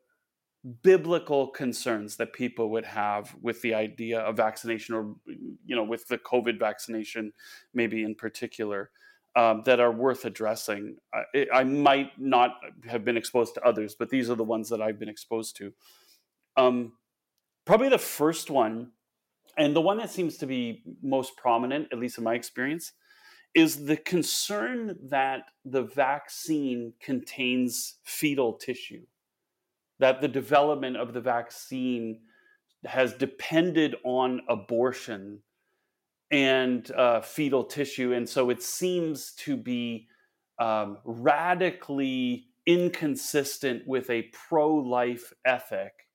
biblical 0.83 1.47
concerns 1.47 2.15
that 2.15 2.33
people 2.33 2.69
would 2.71 2.85
have 2.85 3.35
with 3.41 3.61
the 3.61 3.73
idea 3.73 4.19
of 4.21 4.37
vaccination 4.37 4.95
or 4.95 5.15
you 5.65 5.75
know 5.75 5.83
with 5.83 6.07
the 6.07 6.17
covid 6.17 6.59
vaccination 6.59 7.31
maybe 7.73 8.03
in 8.03 8.15
particular 8.15 8.89
um, 9.35 9.61
that 9.65 9.79
are 9.79 9.91
worth 9.91 10.25
addressing. 10.25 10.97
I, 11.13 11.45
I, 11.53 11.63
might 11.63 12.11
not 12.17 12.55
have 12.89 13.05
been 13.05 13.15
exposed 13.15 13.53
to 13.55 13.63
others 13.63 13.95
but 13.97 14.09
these 14.09 14.29
are 14.29 14.35
the 14.35 14.43
ones 14.43 14.69
that 14.69 14.81
i've 14.81 14.99
been 14.99 15.09
exposed 15.09 15.57
to. 15.57 15.73
Um, 16.57 16.93
probably 17.65 17.89
the 17.89 17.97
first 17.97 18.49
one 18.49 18.91
and 19.57 19.75
the 19.75 19.81
one 19.81 19.97
that 19.97 20.09
seems 20.09 20.37
to 20.37 20.45
be 20.45 20.83
most 21.01 21.35
prominent 21.37 21.89
at 21.91 21.99
least 21.99 22.17
in 22.17 22.23
my 22.23 22.35
experience 22.35 22.93
is 23.55 23.85
the 23.85 23.97
concern 23.97 24.97
that 25.09 25.43
the 25.65 25.83
vaccine 25.83 26.93
contains 26.99 27.95
fetal 28.03 28.53
tissue 28.53 29.05
that 29.99 30.21
the 30.21 30.27
development 30.27 30.97
of 30.97 31.13
the 31.13 31.21
vaccine 31.21 32.21
has 32.85 33.13
depended 33.13 33.95
on 34.05 34.41
abortion 34.47 35.39
and 36.31 36.91
uh, 36.91 37.21
fetal 37.21 37.65
tissue. 37.65 38.13
And 38.13 38.27
so 38.27 38.49
it 38.49 38.63
seems 38.63 39.33
to 39.39 39.57
be 39.57 40.07
um, 40.57 40.97
radically 41.03 42.47
inconsistent 42.65 43.85
with 43.85 44.09
a 44.09 44.23
pro 44.47 44.73
life 44.73 45.33
ethic 45.45 46.07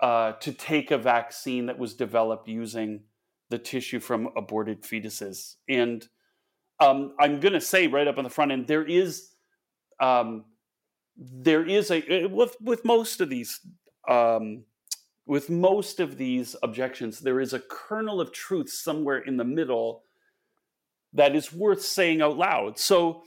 uh, 0.00 0.32
to 0.32 0.52
take 0.52 0.90
a 0.90 0.98
vaccine 0.98 1.66
that 1.66 1.78
was 1.78 1.94
developed 1.94 2.48
using 2.48 3.00
the 3.48 3.58
tissue 3.58 4.00
from 4.00 4.28
aborted 4.36 4.82
fetuses. 4.82 5.56
And 5.68 6.06
um, 6.82 7.14
I'm 7.18 7.40
going 7.40 7.52
to 7.54 7.60
say 7.60 7.86
right 7.86 8.08
up 8.08 8.18
on 8.18 8.24
the 8.24 8.30
front 8.30 8.52
end, 8.52 8.66
there 8.66 8.84
is 8.84 9.30
um, 10.00 10.44
there 11.16 11.64
is 11.64 11.90
a 11.90 12.02
eh, 12.10 12.26
with 12.26 12.56
with 12.60 12.84
most 12.84 13.20
of 13.20 13.28
these 13.28 13.60
um, 14.08 14.64
with 15.26 15.48
most 15.48 16.00
of 16.00 16.18
these 16.18 16.56
objections, 16.62 17.20
there 17.20 17.40
is 17.40 17.52
a 17.52 17.60
kernel 17.60 18.20
of 18.20 18.32
truth 18.32 18.70
somewhere 18.70 19.18
in 19.18 19.36
the 19.36 19.44
middle 19.44 20.02
that 21.12 21.36
is 21.36 21.52
worth 21.52 21.82
saying 21.82 22.20
out 22.20 22.36
loud. 22.36 22.78
So, 22.78 23.22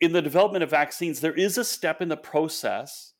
in 0.00 0.12
the 0.12 0.22
development 0.22 0.64
of 0.64 0.70
vaccines, 0.70 1.20
there 1.20 1.34
is 1.34 1.58
a 1.58 1.64
step 1.64 2.00
in 2.00 2.08
the 2.08 2.16
process 2.16 3.14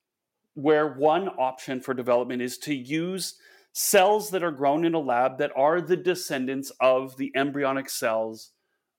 where 0.55 0.95
one 0.95 1.29
option 1.29 1.81
for 1.81 1.95
development 1.95 2.43
is 2.43 2.59
to 2.59 2.75
use 2.75 3.37
cells 3.73 4.31
that 4.31 4.43
are 4.43 4.51
grown 4.51 4.85
in 4.85 4.95
a 4.95 4.99
lab 4.99 5.39
that 5.39 5.53
are 5.57 5.81
the 5.81 5.97
descendants 5.97 6.71
of 6.81 7.17
the 7.17 7.33
embryonic 7.35 7.89
cells 7.89 8.51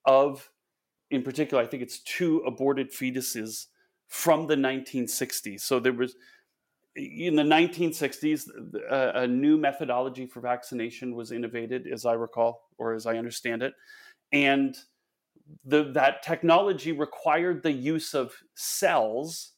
of, 0.06 0.50
in 1.14 1.22
particular, 1.22 1.62
I 1.62 1.68
think 1.68 1.84
it's 1.84 2.00
two 2.00 2.40
aborted 2.40 2.92
fetuses 2.92 3.68
from 4.08 4.48
the 4.48 4.56
1960s. 4.56 5.62
So 5.62 5.80
there 5.80 5.94
was 5.94 6.16
in 6.96 7.36
the 7.36 7.44
1960s 7.44 8.48
a, 8.90 9.22
a, 9.22 9.28
new 9.28 9.58
methodology 9.58 10.26
for 10.26 10.42
vaccination 10.42 11.16
was 11.16 11.32
innovated, 11.32 11.88
as 11.88 12.06
I 12.06 12.14
recall, 12.14 12.68
or 12.80 12.94
as 12.94 13.06
I 13.06 13.18
understand 13.18 13.62
it, 13.62 13.74
and 14.32 14.76
the, 15.66 15.84
that 15.92 16.24
technology 16.24 16.92
required 16.92 17.62
the 17.62 17.72
use 17.72 18.16
of 18.16 18.34
cells 18.56 19.54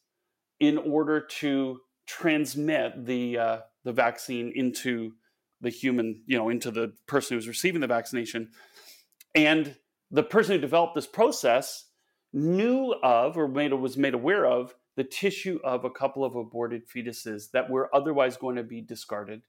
in 0.60 0.76
order 0.76 1.20
to 1.20 1.80
transmit 2.06 3.06
the 3.06 3.38
uh, 3.38 3.58
the 3.84 3.92
vaccine 3.92 4.52
into 4.54 5.12
the 5.62 5.70
human, 5.70 6.22
you 6.26 6.36
know, 6.36 6.50
into 6.50 6.70
the 6.70 6.92
person 7.06 7.36
who's 7.36 7.48
receiving 7.48 7.80
the 7.80 7.86
vaccination, 7.86 8.50
and 9.34 9.76
the 10.10 10.22
person 10.22 10.54
who 10.54 10.60
developed 10.60 10.94
this 10.94 11.06
process 11.06 11.86
knew 12.32 12.94
of 13.02 13.36
or 13.36 13.48
made, 13.48 13.72
was 13.72 13.96
made 13.96 14.14
aware 14.14 14.46
of 14.46 14.74
the 14.96 15.04
tissue 15.04 15.58
of 15.64 15.84
a 15.84 15.90
couple 15.90 16.24
of 16.24 16.34
aborted 16.34 16.88
fetuses 16.88 17.50
that 17.52 17.70
were 17.70 17.94
otherwise 17.94 18.36
going 18.36 18.56
to 18.56 18.62
be 18.62 18.80
discarded 18.80 19.42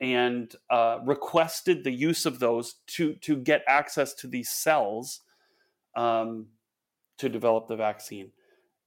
and 0.00 0.54
uh, 0.70 0.98
requested 1.04 1.82
the 1.82 1.90
use 1.90 2.24
of 2.26 2.38
those 2.38 2.76
to, 2.86 3.14
to 3.14 3.36
get 3.36 3.64
access 3.66 4.14
to 4.14 4.28
these 4.28 4.50
cells 4.50 5.20
um, 5.96 6.46
to 7.18 7.28
develop 7.28 7.66
the 7.66 7.76
vaccine. 7.76 8.30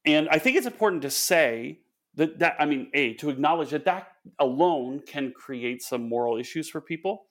And 0.06 0.30
I 0.30 0.40
think 0.40 0.56
it's 0.56 0.66
important 0.66 1.02
to 1.02 1.10
say 1.10 1.82
that, 2.16 2.40
that, 2.40 2.56
I 2.60 2.66
mean, 2.66 2.90
A, 2.94 3.14
to 3.16 3.30
acknowledge 3.30 3.72
that 3.72 3.86
that 3.86 4.08
alone 4.40 5.02
can 5.06 5.34
create 5.34 5.82
some 5.82 6.08
moral 6.08 6.38
issues 6.38 6.70
for 6.70 6.80
people. 6.80 7.26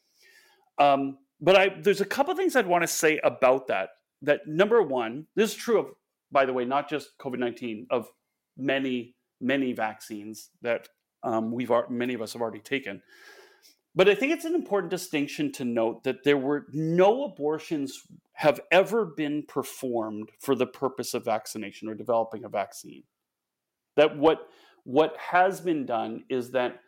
Um, 0.79 1.19
but 1.41 1.57
I, 1.57 1.69
there's 1.81 2.01
a 2.01 2.07
couple 2.07 2.35
things 2.35 2.57
I'd 2.57 2.67
want 2.67 2.83
to 2.83 2.89
say 2.89 3.19
about 3.25 3.67
that 3.69 3.91
that 4.23 4.47
number 4.47 4.83
one, 4.83 5.27
this 5.35 5.53
is 5.53 5.57
true 5.57 5.79
of, 5.79 5.87
by 6.31 6.45
the 6.45 6.53
way, 6.53 6.65
not 6.65 6.89
just 6.89 7.17
COVID 7.19 7.39
19, 7.39 7.87
of 7.91 8.09
many, 8.57 9.15
many 9.41 9.73
vaccines 9.73 10.51
that 10.63 10.89
um, 11.23 11.53
we've 11.53 11.71
many 11.89 12.15
of 12.15 12.23
us 12.23 12.33
have 12.33 12.43
already 12.43 12.61
taken. 12.61 13.03
But 13.95 14.09
I 14.09 14.15
think 14.15 14.33
it's 14.33 14.45
an 14.45 14.55
important 14.55 14.91
distinction 14.91 15.51
to 15.53 15.65
note 15.65 16.05
that 16.05 16.23
there 16.23 16.37
were 16.37 16.67
no 16.73 17.25
abortions 17.25 18.03
have 18.35 18.61
ever 18.71 19.05
been 19.05 19.43
performed 19.49 20.31
for 20.39 20.55
the 20.55 20.67
purpose 20.67 21.13
of 21.13 21.25
vaccination 21.25 21.89
or 21.89 21.95
developing 21.95 22.45
a 22.45 22.49
vaccine. 22.49 23.03
That 23.97 24.17
what 24.17 24.49
what 24.85 25.17
has 25.19 25.61
been 25.61 25.87
done 25.87 26.25
is 26.31 26.53
that 26.53 26.81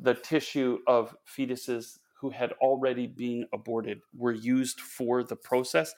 the 0.00 0.14
tissue 0.14 0.78
of 0.86 1.14
fetuses 1.26 1.98
who 2.24 2.30
had 2.30 2.52
already 2.52 3.06
been 3.06 3.46
aborted 3.52 4.00
were 4.16 4.32
used 4.32 4.80
for 4.80 5.22
the 5.22 5.36
process 5.36 5.94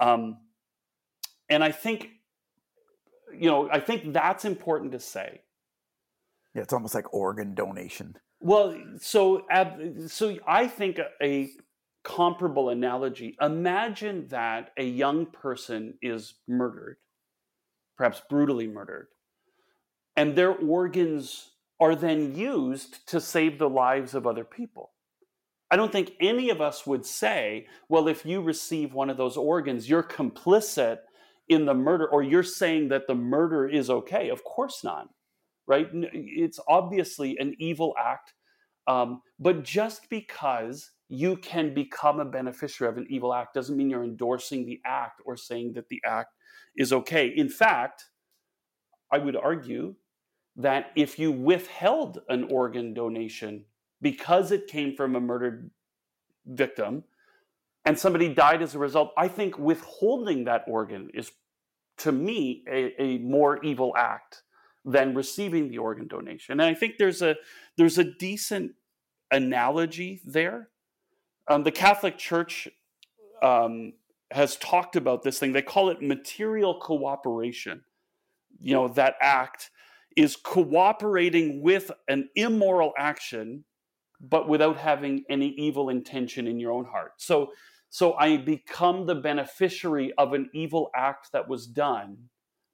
um, 0.00 0.38
and 1.48 1.62
I 1.62 1.72
think, 1.72 2.08
you 3.38 3.50
know, 3.50 3.68
I 3.70 3.80
think 3.80 4.12
that's 4.12 4.44
important 4.44 4.92
to 4.92 5.00
say. 5.00 5.42
Yeah, 6.54 6.62
it's 6.62 6.72
almost 6.72 6.94
like 6.94 7.12
organ 7.12 7.54
donation. 7.54 8.16
Well, 8.40 8.74
so 8.98 9.46
so 10.06 10.38
I 10.46 10.66
think 10.66 10.98
a 11.22 11.50
comparable 12.02 12.70
analogy. 12.70 13.36
Imagine 13.40 14.28
that 14.28 14.70
a 14.78 14.84
young 14.84 15.26
person 15.26 15.94
is 16.00 16.34
murdered, 16.48 16.96
perhaps 17.96 18.22
brutally 18.30 18.66
murdered, 18.66 19.08
and 20.16 20.34
their 20.34 20.52
organs 20.52 21.50
are 21.78 21.94
then 21.94 22.34
used 22.34 23.06
to 23.08 23.20
save 23.20 23.58
the 23.58 23.68
lives 23.68 24.14
of 24.14 24.26
other 24.26 24.44
people. 24.44 24.92
I 25.70 25.76
don't 25.76 25.92
think 25.92 26.12
any 26.20 26.50
of 26.50 26.60
us 26.60 26.86
would 26.86 27.06
say, 27.06 27.66
well, 27.88 28.08
if 28.08 28.26
you 28.26 28.40
receive 28.40 28.92
one 28.92 29.08
of 29.08 29.16
those 29.16 29.36
organs, 29.36 29.88
you're 29.88 30.02
complicit 30.02 30.98
in 31.48 31.64
the 31.64 31.74
murder, 31.74 32.08
or 32.08 32.22
you're 32.22 32.42
saying 32.42 32.88
that 32.88 33.06
the 33.06 33.14
murder 33.14 33.68
is 33.68 33.90
okay. 33.90 34.30
Of 34.30 34.44
course 34.44 34.82
not, 34.82 35.08
right? 35.66 35.88
It's 35.92 36.60
obviously 36.68 37.36
an 37.38 37.54
evil 37.58 37.94
act. 37.98 38.34
Um, 38.86 39.22
but 39.38 39.62
just 39.62 40.08
because 40.10 40.90
you 41.08 41.36
can 41.36 41.74
become 41.74 42.20
a 42.20 42.24
beneficiary 42.24 42.90
of 42.90 42.98
an 42.98 43.06
evil 43.10 43.34
act 43.34 43.54
doesn't 43.54 43.76
mean 43.76 43.90
you're 43.90 44.04
endorsing 44.04 44.64
the 44.64 44.80
act 44.84 45.20
or 45.24 45.36
saying 45.36 45.72
that 45.74 45.88
the 45.88 46.00
act 46.04 46.34
is 46.76 46.92
okay. 46.92 47.28
In 47.28 47.48
fact, 47.48 48.06
I 49.12 49.18
would 49.18 49.36
argue 49.36 49.96
that 50.56 50.92
if 50.96 51.18
you 51.18 51.32
withheld 51.32 52.20
an 52.28 52.44
organ 52.44 52.94
donation 52.94 53.64
because 54.00 54.52
it 54.52 54.66
came 54.66 54.96
from 54.96 55.16
a 55.16 55.20
murdered 55.20 55.70
victim 56.46 57.04
and 57.84 57.98
somebody 57.98 58.32
died 58.32 58.62
as 58.62 58.74
a 58.74 58.78
result, 58.78 59.12
I 59.16 59.28
think 59.28 59.58
withholding 59.58 60.44
that 60.44 60.64
organ 60.66 61.10
is, 61.14 61.32
to 61.98 62.12
me, 62.12 62.64
a, 62.70 63.02
a 63.02 63.18
more 63.18 63.62
evil 63.64 63.94
act 63.96 64.42
than 64.84 65.14
receiving 65.14 65.68
the 65.68 65.78
organ 65.78 66.06
donation. 66.06 66.52
And 66.52 66.62
I 66.62 66.74
think 66.74 66.96
there's 66.98 67.22
a 67.22 67.36
there's 67.76 67.98
a 67.98 68.04
decent 68.04 68.72
analogy 69.30 70.20
there. 70.24 70.68
Um, 71.48 71.64
the 71.64 71.70
Catholic 71.70 72.16
Church 72.18 72.68
um, 73.42 73.94
has 74.30 74.56
talked 74.56 74.96
about 74.96 75.22
this 75.22 75.38
thing. 75.38 75.52
They 75.52 75.62
call 75.62 75.90
it 75.90 76.02
material 76.02 76.78
cooperation. 76.80 77.82
You 78.60 78.74
know, 78.74 78.88
that 78.88 79.16
act 79.20 79.70
is 80.16 80.36
cooperating 80.36 81.62
with 81.62 81.90
an 82.08 82.28
immoral 82.34 82.92
action 82.98 83.64
but 84.20 84.48
without 84.48 84.76
having 84.76 85.24
any 85.30 85.48
evil 85.56 85.88
intention 85.88 86.46
in 86.46 86.58
your 86.58 86.72
own 86.72 86.84
heart. 86.84 87.12
So, 87.18 87.52
so 87.88 88.14
I 88.14 88.36
become 88.36 89.06
the 89.06 89.14
beneficiary 89.14 90.12
of 90.18 90.32
an 90.32 90.50
evil 90.52 90.90
act 90.94 91.32
that 91.32 91.48
was 91.48 91.66
done, 91.66 92.16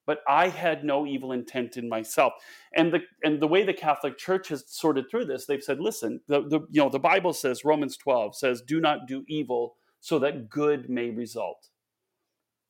but 0.06 0.20
I 0.28 0.48
had 0.48 0.84
no 0.84 1.06
evil 1.06 1.32
intent 1.32 1.76
in 1.76 1.88
myself. 1.88 2.32
And 2.74 2.92
the 2.92 3.00
and 3.22 3.40
the 3.40 3.48
way 3.48 3.64
the 3.64 3.72
Catholic 3.72 4.18
Church 4.18 4.48
has 4.48 4.64
sorted 4.66 5.10
through 5.10 5.26
this, 5.26 5.46
they've 5.46 5.62
said, 5.62 5.80
listen, 5.80 6.20
the, 6.26 6.42
the 6.42 6.60
you 6.70 6.82
know 6.82 6.90
the 6.90 6.98
Bible 6.98 7.32
says 7.32 7.64
Romans 7.64 7.96
12 7.96 8.36
says, 8.36 8.62
do 8.62 8.80
not 8.80 9.06
do 9.06 9.24
evil 9.28 9.76
so 10.00 10.18
that 10.18 10.48
good 10.48 10.90
may 10.90 11.10
result. 11.10 11.68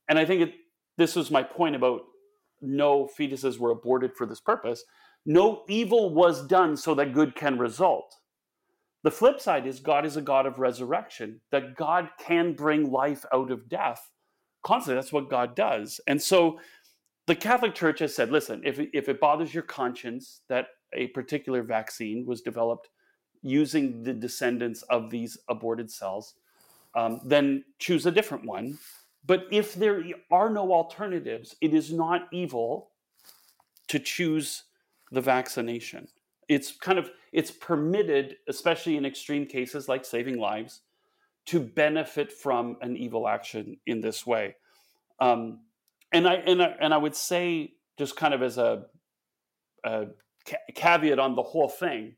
And 0.09 0.18
I 0.18 0.25
think 0.25 0.42
it, 0.42 0.54
this 0.97 1.16
was 1.16 1.30
my 1.30 1.42
point 1.42 1.76
about 1.76 2.02
no 2.62 3.09
fetuses 3.18 3.59
were 3.59 3.71
aborted 3.71 4.14
for 4.16 4.26
this 4.26 4.40
purpose. 4.40 4.85
No 5.25 5.64
evil 5.68 6.14
was 6.14 6.47
done 6.47 6.76
so 6.76 6.95
that 6.95 7.12
good 7.12 7.35
can 7.35 7.59
result. 7.59 8.14
The 9.06 9.12
flip 9.12 9.40
side 9.40 9.68
is 9.68 9.78
God 9.78 10.04
is 10.04 10.16
a 10.16 10.20
God 10.20 10.46
of 10.46 10.58
resurrection, 10.58 11.40
that 11.52 11.76
God 11.76 12.10
can 12.18 12.54
bring 12.54 12.90
life 12.90 13.25
out 13.32 13.52
of 13.52 13.68
death 13.68 14.10
constantly. 14.64 15.00
That's 15.00 15.12
what 15.12 15.30
God 15.30 15.54
does. 15.54 16.00
And 16.08 16.20
so 16.20 16.58
the 17.28 17.36
Catholic 17.36 17.72
Church 17.72 18.00
has 18.00 18.16
said 18.16 18.32
listen, 18.32 18.62
if, 18.64 18.80
if 18.92 19.08
it 19.08 19.20
bothers 19.20 19.54
your 19.54 19.62
conscience 19.62 20.40
that 20.48 20.66
a 20.92 21.06
particular 21.08 21.62
vaccine 21.62 22.26
was 22.26 22.40
developed 22.40 22.88
using 23.42 24.02
the 24.02 24.12
descendants 24.12 24.82
of 24.90 25.08
these 25.08 25.38
aborted 25.48 25.88
cells, 25.88 26.34
um, 26.96 27.20
then 27.25 27.62
choose 27.78 28.06
a 28.06 28.10
different 28.10 28.44
one. 28.44 28.76
But 29.25 29.44
if 29.52 29.76
there 29.76 30.02
are 30.32 30.50
no 30.50 30.72
alternatives, 30.72 31.54
it 31.60 31.72
is 31.75 31.92
not 31.92 32.26
evil 32.32 32.90
to 33.86 34.00
choose 34.00 34.64
the 35.12 35.20
vaccination. 35.20 36.08
It's 36.48 36.72
kind 36.72 36.98
of 36.98 37.10
it's 37.37 37.50
permitted, 37.50 38.37
especially 38.49 38.97
in 38.97 39.05
extreme 39.05 39.45
cases 39.45 39.90
like 39.90 40.07
saving 40.07 40.38
lives, 40.38 40.81
to 41.45 41.61
benefit 41.61 42.33
from 42.33 42.78
an 42.81 42.97
evil 42.97 43.28
action 43.28 43.76
in 43.87 44.00
this 44.00 44.26
way. 44.26 44.57
Um, 45.21 45.61
and 46.12 46.26
I 46.26 46.37
and 46.37 46.62
I, 46.62 46.75
and 46.81 46.95
I 46.95 46.97
would 46.97 47.14
say 47.14 47.75
just 47.99 48.16
kind 48.16 48.33
of 48.33 48.43
as 48.43 48.57
a, 48.57 48.87
a 49.85 50.07
ca- 50.49 50.57
caveat 50.75 51.19
on 51.19 51.37
the 51.37 51.43
whole 51.43 51.69
thing 51.69 52.16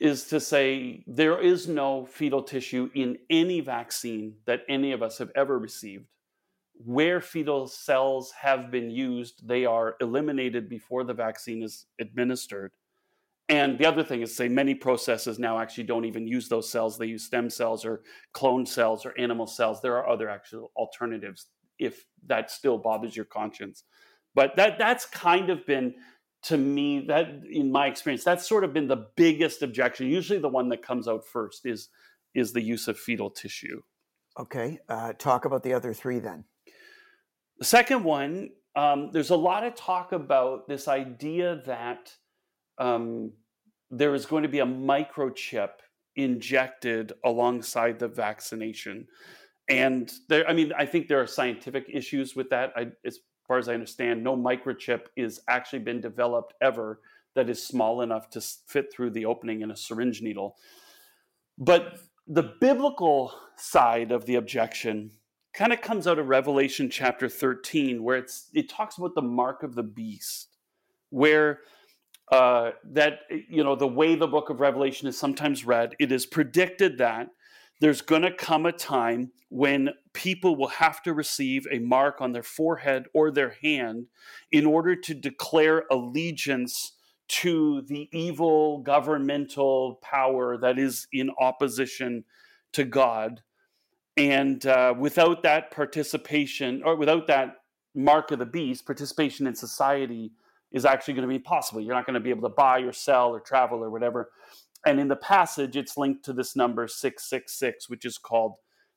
is 0.00 0.24
to 0.28 0.40
say 0.40 1.04
there 1.06 1.38
is 1.38 1.68
no 1.68 2.06
fetal 2.06 2.42
tissue 2.42 2.88
in 2.94 3.18
any 3.28 3.60
vaccine 3.60 4.36
that 4.46 4.62
any 4.70 4.92
of 4.92 5.02
us 5.02 5.18
have 5.18 5.30
ever 5.36 5.58
received. 5.58 6.06
Where 6.76 7.20
fetal 7.20 7.66
cells 7.66 8.32
have 8.40 8.70
been 8.70 8.90
used, 8.90 9.46
they 9.46 9.66
are 9.66 9.96
eliminated 10.00 10.68
before 10.70 11.04
the 11.04 11.14
vaccine 11.14 11.62
is 11.62 11.84
administered. 12.00 12.72
And 13.48 13.78
the 13.78 13.84
other 13.84 14.02
thing 14.02 14.22
is, 14.22 14.34
say, 14.34 14.48
many 14.48 14.74
processes 14.74 15.38
now 15.38 15.58
actually 15.58 15.84
don't 15.84 16.06
even 16.06 16.26
use 16.26 16.48
those 16.48 16.70
cells. 16.70 16.96
They 16.96 17.06
use 17.06 17.24
stem 17.24 17.50
cells 17.50 17.84
or 17.84 18.02
clone 18.32 18.64
cells 18.64 19.04
or 19.04 19.12
animal 19.18 19.46
cells. 19.46 19.82
There 19.82 19.96
are 19.96 20.08
other 20.08 20.30
actual 20.30 20.72
alternatives 20.76 21.48
if 21.78 22.06
that 22.26 22.50
still 22.50 22.78
bothers 22.78 23.16
your 23.16 23.26
conscience. 23.26 23.84
But 24.34 24.56
that 24.56 24.78
that's 24.78 25.04
kind 25.06 25.50
of 25.50 25.66
been 25.66 25.94
to 26.44 26.56
me 26.56 27.04
that 27.08 27.42
in 27.50 27.72
my 27.72 27.86
experience 27.86 28.22
that's 28.22 28.46
sort 28.46 28.64
of 28.64 28.72
been 28.72 28.86
the 28.86 29.06
biggest 29.16 29.62
objection 29.62 30.06
usually 30.06 30.38
the 30.38 30.48
one 30.48 30.68
that 30.68 30.82
comes 30.82 31.08
out 31.08 31.26
first 31.26 31.64
is 31.64 31.88
is 32.34 32.52
the 32.52 32.60
use 32.60 32.86
of 32.86 32.98
fetal 32.98 33.30
tissue 33.30 33.80
okay 34.38 34.78
uh, 34.88 35.12
talk 35.14 35.46
about 35.46 35.62
the 35.62 35.72
other 35.72 35.92
three 35.94 36.18
then 36.18 36.44
the 37.58 37.64
second 37.64 38.04
one 38.04 38.50
um, 38.76 39.10
there's 39.12 39.30
a 39.30 39.36
lot 39.36 39.64
of 39.64 39.74
talk 39.74 40.12
about 40.12 40.68
this 40.68 40.86
idea 40.88 41.62
that 41.64 42.12
um, 42.78 43.32
there 43.90 44.14
is 44.14 44.26
going 44.26 44.42
to 44.42 44.48
be 44.48 44.60
a 44.60 44.66
microchip 44.66 45.70
injected 46.16 47.12
alongside 47.24 47.98
the 47.98 48.06
vaccination 48.08 49.06
and 49.68 50.12
there 50.28 50.48
i 50.48 50.52
mean 50.52 50.72
i 50.78 50.86
think 50.86 51.08
there 51.08 51.20
are 51.20 51.26
scientific 51.26 51.86
issues 51.92 52.36
with 52.36 52.48
that 52.50 52.72
I, 52.76 52.88
it's 53.02 53.18
far 53.46 53.58
as 53.58 53.68
I 53.68 53.74
understand, 53.74 54.22
no 54.22 54.36
microchip 54.36 55.06
is 55.16 55.40
actually 55.48 55.80
been 55.80 56.00
developed 56.00 56.54
ever 56.60 57.00
that 57.34 57.50
is 57.50 57.62
small 57.62 58.00
enough 58.00 58.30
to 58.30 58.40
fit 58.40 58.92
through 58.92 59.10
the 59.10 59.26
opening 59.26 59.62
in 59.62 59.70
a 59.70 59.76
syringe 59.76 60.22
needle. 60.22 60.56
But 61.58 61.98
the 62.26 62.54
biblical 62.60 63.34
side 63.56 64.12
of 64.12 64.24
the 64.26 64.36
objection 64.36 65.10
kind 65.52 65.72
of 65.72 65.80
comes 65.80 66.06
out 66.06 66.18
of 66.18 66.28
Revelation 66.28 66.88
chapter 66.88 67.28
13, 67.28 68.02
where 68.02 68.16
it's 68.16 68.48
it 68.54 68.68
talks 68.68 68.98
about 68.98 69.14
the 69.14 69.22
mark 69.22 69.62
of 69.62 69.74
the 69.74 69.82
beast, 69.82 70.56
where 71.10 71.60
uh, 72.30 72.70
that 72.84 73.20
you 73.48 73.62
know 73.62 73.76
the 73.76 73.86
way 73.86 74.14
the 74.14 74.26
book 74.26 74.50
of 74.50 74.60
Revelation 74.60 75.08
is 75.08 75.18
sometimes 75.18 75.64
read, 75.64 75.94
it 75.98 76.10
is 76.10 76.26
predicted 76.26 76.98
that 76.98 77.28
there's 77.80 78.00
going 78.00 78.22
to 78.22 78.32
come 78.32 78.66
a 78.66 78.72
time 78.72 79.32
when 79.48 79.90
people 80.12 80.56
will 80.56 80.68
have 80.68 81.02
to 81.02 81.12
receive 81.12 81.66
a 81.70 81.78
mark 81.78 82.20
on 82.20 82.32
their 82.32 82.42
forehead 82.42 83.04
or 83.12 83.30
their 83.30 83.56
hand 83.62 84.06
in 84.50 84.64
order 84.64 84.96
to 84.96 85.12
declare 85.12 85.84
allegiance 85.90 86.92
to 87.26 87.82
the 87.82 88.08
evil 88.12 88.78
governmental 88.78 89.98
power 90.02 90.56
that 90.56 90.78
is 90.78 91.06
in 91.12 91.30
opposition 91.38 92.24
to 92.72 92.84
God. 92.84 93.42
And 94.16 94.64
uh, 94.66 94.94
without 94.96 95.42
that 95.42 95.70
participation, 95.70 96.82
or 96.84 96.96
without 96.96 97.26
that 97.26 97.56
mark 97.94 98.30
of 98.30 98.38
the 98.38 98.46
beast, 98.46 98.86
participation 98.86 99.46
in 99.46 99.54
society 99.54 100.32
is 100.74 100.84
actually 100.84 101.14
going 101.14 101.26
to 101.26 101.32
be 101.32 101.38
possible. 101.38 101.80
You're 101.80 101.94
not 101.94 102.04
going 102.04 102.14
to 102.14 102.20
be 102.20 102.30
able 102.30 102.46
to 102.48 102.54
buy 102.54 102.80
or 102.80 102.92
sell 102.92 103.30
or 103.30 103.40
travel 103.40 103.78
or 103.82 103.90
whatever. 103.90 104.30
And 104.84 105.00
in 105.00 105.08
the 105.08 105.16
passage, 105.16 105.76
it's 105.76 105.96
linked 105.96 106.24
to 106.26 106.34
this 106.34 106.56
number 106.56 106.86
666, 106.88 107.88
which 107.88 108.04
is 108.04 108.18
called 108.18 108.56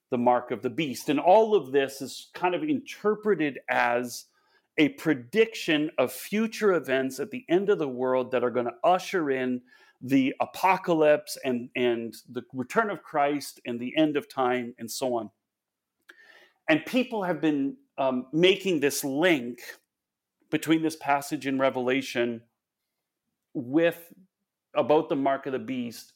the 0.10 0.18
mark 0.18 0.52
of 0.52 0.64
the 0.64 0.70
beast. 0.72 1.08
And 1.08 1.20
all 1.20 1.56
of 1.56 1.72
this 1.72 2.02
is 2.02 2.30
kind 2.34 2.56
of 2.56 2.64
interpreted 2.64 3.60
as 3.70 4.26
a 4.80 4.90
prediction 4.90 5.92
of 5.98 6.12
future 6.12 6.74
events 6.74 7.20
at 7.20 7.30
the 7.30 7.46
end 7.48 7.70
of 7.70 7.78
the 7.78 7.88
world 7.88 8.32
that 8.32 8.44
are 8.44 8.52
going 8.52 8.66
to 8.66 8.76
usher 8.84 9.30
in 9.30 9.62
the 10.02 10.34
apocalypse 10.42 11.38
and, 11.44 11.70
and 11.76 12.16
the 12.32 12.44
return 12.54 12.90
of 12.90 13.04
Christ 13.04 13.60
and 13.66 13.80
the 13.80 13.96
end 13.96 14.18
of 14.18 14.30
time 14.30 14.74
and 14.80 14.90
so 14.90 15.16
on. 15.16 15.30
And 16.70 16.86
people 16.86 17.24
have 17.24 17.40
been 17.40 17.78
um, 17.98 18.28
making 18.34 18.80
this 18.80 19.04
link 19.04 19.60
between 20.50 20.82
this 20.82 20.96
passage 20.96 21.48
in 21.48 21.60
Revelation 21.60 22.42
with 23.54 24.14
about 24.76 25.10
the 25.10 25.16
mark 25.16 25.46
of 25.46 25.54
the 25.54 25.60
beast 25.60 26.14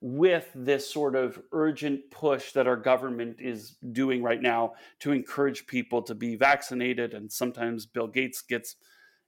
with 0.00 0.50
this 0.54 0.92
sort 0.92 1.14
of 1.14 1.40
urgent 1.52 2.10
push 2.10 2.52
that 2.52 2.66
our 2.66 2.76
government 2.76 3.36
is 3.38 3.76
doing 3.92 4.20
right 4.20 4.42
now 4.42 4.72
to 4.98 5.12
encourage 5.12 5.64
people 5.68 6.02
to 6.02 6.14
be 6.14 6.34
vaccinated 6.34 7.14
and 7.14 7.30
sometimes 7.30 7.86
bill 7.86 8.08
gates 8.08 8.42
gets 8.42 8.74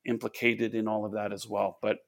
implicated 0.05 0.75
in 0.75 0.89
all 0.89 1.05
of 1.05 1.13
that 1.13 1.33
as 1.33 1.47
well. 1.49 1.79
But 1.81 1.99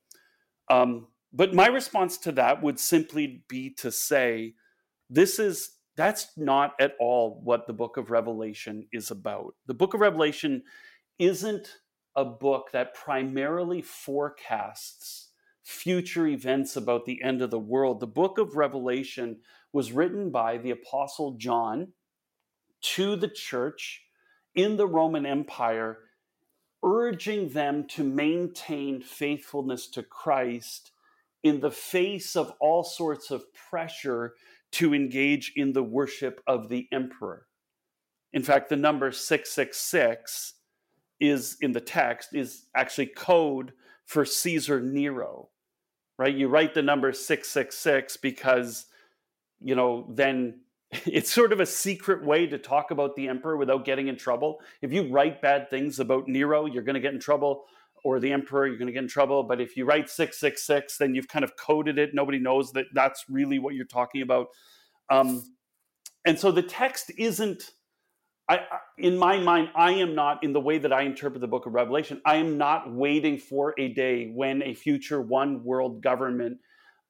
um, 0.69 1.07
but 1.33 1.55
my 1.55 1.69
response 1.69 2.19
to 2.19 2.33
that 2.33 2.63
would 2.63 2.81
simply 2.81 3.45
be 3.49 3.71
to 3.75 3.93
say 3.93 4.55
this 5.09 5.39
is 5.39 5.71
that's 5.97 6.29
not 6.37 6.75
at 6.81 6.95
all 7.01 7.41
what 7.43 7.67
the 7.67 7.73
book 7.73 7.97
of 7.97 8.11
revelation 8.11 8.87
is 8.93 9.11
about. 9.11 9.55
The 9.67 9.75
book 9.75 9.95
of 9.95 10.01
revelation 10.01 10.63
isn't 11.19 11.69
a 12.17 12.25
book 12.25 12.71
that 12.73 12.95
primarily 12.95 13.83
forecasts 13.83 15.29
future 15.63 16.27
events 16.27 16.77
about 16.77 17.05
the 17.05 17.23
end 17.23 17.43
of 17.43 17.51
the 17.51 17.59
world. 17.59 18.01
The 18.01 18.07
book 18.07 18.39
of 18.39 18.57
Revelation 18.57 19.41
was 19.73 19.93
written 19.93 20.31
by 20.31 20.59
the 20.59 20.71
Apostle 20.71 21.33
John 21.33 21.89
to 22.81 23.17
the 23.17 23.29
church 23.29 24.03
in 24.55 24.77
the 24.77 24.87
Roman 24.87 25.27
Empire, 25.27 25.99
urging 26.85 27.51
them 27.51 27.87
to 27.89 28.05
maintain 28.05 29.03
faithfulness 29.03 29.89
to 29.89 30.03
Christ 30.03 30.93
in 31.43 31.61
the 31.61 31.71
face 31.71 32.37
of 32.37 32.53
all 32.61 32.85
sorts 32.85 33.31
of 33.31 33.53
pressure 33.53 34.35
to 34.73 34.95
engage 34.95 35.53
in 35.57 35.73
the 35.73 35.83
worship 35.83 36.41
of 36.47 36.69
the 36.69 36.89
emperor. 36.93 37.47
In 38.33 38.43
fact, 38.43 38.69
the 38.69 38.77
number 38.77 39.11
666 39.11 40.55
is 41.21 41.57
in 41.61 41.73
the 41.73 41.81
text 41.81 42.35
is 42.35 42.67
actually 42.75 43.07
code 43.07 43.73
for 44.05 44.25
Caesar 44.25 44.81
Nero 44.81 45.49
right? 46.19 46.35
You 46.35 46.49
write 46.49 46.75
the 46.75 46.83
number 46.83 47.13
666 47.13 48.17
because, 48.19 48.87
you 49.61 49.75
know, 49.75 50.07
then 50.09 50.61
it's 51.07 51.33
sort 51.33 51.53
of 51.53 51.61
a 51.61 51.67
secret 51.67 52.25
way 52.25 52.47
to 52.47 52.59
talk 52.59 52.91
about 52.91 53.17
the 53.17 53.29
emperor 53.29 53.57
without 53.57 53.85
getting 53.85 54.09
in 54.09 54.17
trouble. 54.17 54.61
If 54.83 54.93
you 54.93 55.11
write 55.11 55.43
bad 55.43 55.71
things 55.71 56.01
about 56.01 56.29
Nero, 56.29 56.67
you're 56.67 56.83
going 56.83 56.95
to 56.95 57.01
get 57.01 57.15
in 57.15 57.21
trouble, 57.21 57.65
or 58.05 58.21
the 58.21 58.33
emperor, 58.33 58.67
you're 58.67 58.79
going 58.79 58.87
to 58.87 58.93
get 58.93 59.03
in 59.03 59.09
trouble. 59.09 59.43
But 59.43 59.61
if 59.61 59.77
you 59.77 59.85
write 59.85 60.09
666, 60.09 60.99
then 60.99 61.15
you've 61.15 61.29
kind 61.29 61.45
of 61.45 61.57
coded 61.57 61.99
it. 61.99 62.11
Nobody 62.15 62.39
knows 62.39 62.73
that 62.73 62.87
that's 62.95 63.25
really 63.29 63.59
what 63.59 63.75
you're 63.75 63.85
talking 63.85 64.23
about. 64.23 64.49
Um, 65.11 65.43
and 66.25 66.39
so 66.39 66.51
the 66.51 66.63
text 66.63 67.11
isn't 67.19 67.71
I, 68.49 68.61
in 68.99 69.19
my 69.19 69.39
mind, 69.39 69.71
I 69.75 69.93
am 69.93 70.15
not, 70.15 70.45
in 70.45 70.53
the 70.53 70.61
way 70.61 70.79
that 70.79 70.93
I 70.93 71.03
interpret 71.03 71.41
the 71.41 71.49
book 71.49 71.67
of 71.67 71.75
Revelation, 71.75 72.21
I 72.25 72.37
am 72.37 72.57
not 72.57 72.93
waiting 72.93 73.39
for 73.39 73.75
a 73.77 73.89
day 73.89 74.31
when 74.33 74.63
a 74.63 74.75
future 74.75 75.21
one 75.21 75.65
world 75.65 76.01
government 76.01 76.59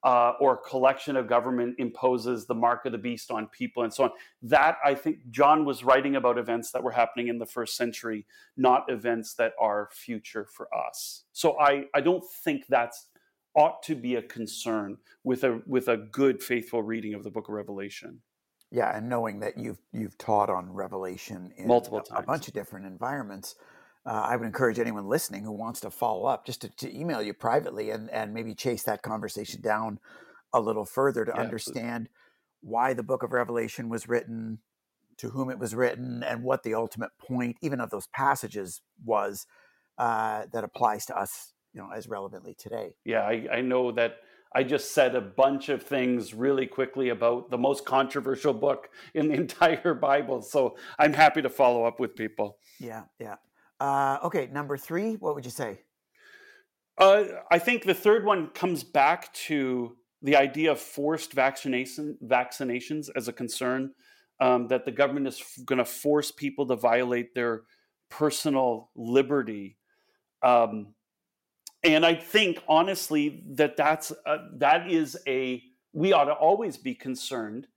uh, 0.03 0.33
or 0.41 0.57
collection 0.57 1.17
of 1.17 1.27
government 1.27 1.75
imposes 1.79 2.47
the 2.47 2.55
mark 2.55 2.87
of 2.87 2.93
the 2.93 2.99
beast 2.99 3.31
on 3.31 3.49
people 3.49 3.83
and 3.83 3.93
so 3.93 4.05
on. 4.05 4.11
That 4.43 4.77
I 4.85 4.95
think 4.95 5.19
John 5.31 5.65
was 5.65 5.83
writing 5.85 6.17
about 6.17 6.39
events 6.39 6.71
that 6.71 6.83
were 6.83 6.93
happening 6.93 7.29
in 7.29 7.39
the 7.39 7.47
first 7.47 7.77
century, 7.77 8.25
not 8.57 8.85
events 8.89 9.35
that 9.35 9.53
are 9.61 9.91
future 9.93 10.47
for 10.47 10.69
us. 10.75 11.25
So 11.33 11.59
I, 11.59 11.87
I 11.93 12.01
don't 12.01 12.25
think 12.45 12.65
that's 12.69 13.09
ought 13.57 13.83
to 13.83 13.95
be 13.95 14.15
a 14.15 14.23
concern 14.23 14.99
with 15.25 15.43
a 15.43 15.61
with 15.67 15.89
a 15.89 15.97
good 15.97 16.43
faithful 16.43 16.83
reading 16.83 17.15
of 17.15 17.25
the 17.25 17.31
book 17.31 17.49
of 17.49 17.55
Revelation. 17.55 18.21
Yeah, 18.77 18.95
and 18.95 19.09
knowing 19.09 19.41
that 19.41 19.57
you've 19.57 19.79
you've 19.91 20.19
taught 20.19 20.51
on 20.51 20.71
Revelation 20.71 21.51
in 21.57 21.67
multiple 21.67 22.01
a, 22.01 22.03
times, 22.03 22.25
a 22.25 22.27
bunch 22.27 22.47
of 22.47 22.53
different 22.53 22.85
environments, 22.85 23.55
uh, 24.05 24.11
I 24.11 24.37
would 24.37 24.45
encourage 24.45 24.79
anyone 24.79 25.09
listening 25.09 25.45
who 25.45 25.53
wants 25.53 25.81
to 25.81 25.91
follow 25.91 26.27
up 26.27 26.45
just 26.45 26.61
to, 26.61 26.69
to, 26.69 26.95
email 26.95 27.23
you 27.23 27.33
privately 27.33 27.89
and 27.89 28.11
and 28.11 28.35
maybe 28.35 28.55
chase 28.55 28.83
that 28.83 29.01
conversation 29.01 29.63
down 29.63 29.99
a 30.53 30.61
little 30.61 30.85
further 30.85 31.25
to 31.25 31.33
yeah, 31.35 31.41
understand 31.41 32.11
absolutely. 32.11 32.11
why 32.61 32.93
the 32.93 33.03
Book 33.03 33.23
of 33.23 33.33
Revelation 33.33 33.89
was 33.89 34.11
written, 34.11 34.59
to 35.17 35.31
whom 35.31 35.49
it 35.49 35.59
was 35.59 35.75
written, 35.75 36.23
and 36.23 36.43
what 36.43 36.63
the 36.63 36.75
ultimate 36.75 37.13
point, 37.19 37.57
even 37.63 37.81
of 37.81 37.89
those 37.89 38.09
passages, 38.09 38.83
was 39.03 39.47
uh, 39.97 40.43
that 40.53 40.65
applies 40.65 41.07
to 41.07 41.19
us 41.19 41.55
you 41.73 41.81
know 41.81 41.89
as 41.97 42.11
relevantly 42.11 42.55
today. 42.59 42.91
Yeah, 43.07 43.23
I, 43.23 43.47
I 43.51 43.61
know 43.63 43.91
that 43.93 44.19
I 44.55 44.63
just 44.63 44.93
said 44.93 45.15
a 45.15 45.21
bunch 45.21 45.69
of 45.69 45.83
things 45.83 46.33
really 46.33 46.67
quickly 46.67 47.11
about 47.11 47.51
the 47.51 47.59
most 47.59 47.85
controversial 47.85 48.55
book 48.55 48.89
in 49.15 49.29
the 49.29 49.35
entire 49.45 49.95
Bible. 49.95 50.43
So 50.43 50.77
I'm 50.99 51.13
happy 51.13 51.43
to 51.43 51.51
follow 51.51 51.85
up 51.85 52.01
with 52.01 52.17
people. 52.17 52.59
Yeah, 52.81 53.03
yeah. 53.21 53.37
Uh, 53.79 54.19
okay, 54.25 54.49
number 54.53 54.77
three, 54.77 55.15
what 55.17 55.35
would 55.35 55.45
you 55.45 55.51
say? 55.51 55.81
Uh, 56.99 57.25
I 57.51 57.59
think 57.59 57.85
the 57.85 57.95
third 57.95 58.25
one 58.25 58.49
comes 58.49 58.83
back 58.83 59.33
to 59.35 59.97
the 60.23 60.37
idea 60.37 60.73
of 60.73 60.81
forced 60.81 61.35
vaccination 61.35 62.17
vaccinations 62.25 63.11
as 63.15 63.29
a 63.29 63.33
concern 63.33 63.93
um, 64.41 64.69
that 64.69 64.85
the 64.85 64.93
government 64.93 65.27
is 65.27 65.41
f- 65.41 65.65
going 65.65 65.79
to 65.79 65.85
force 65.85 66.31
people 66.31 66.67
to 66.67 66.77
violate 66.77 67.35
their 67.35 67.63
personal 68.09 68.91
liberty. 68.97 69.77
Um, 70.43 70.95
and 71.83 72.05
I 72.05 72.15
think 72.15 72.63
honestly 72.69 73.43
that 73.51 73.77
that's 73.77 74.13
a, 74.25 74.39
that 74.55 74.91
is 74.91 75.17
a 75.27 75.63
we 75.93 76.13
ought 76.13 76.25
to 76.25 76.33
always 76.33 76.77
be 76.77 76.95
concerned 76.95 77.69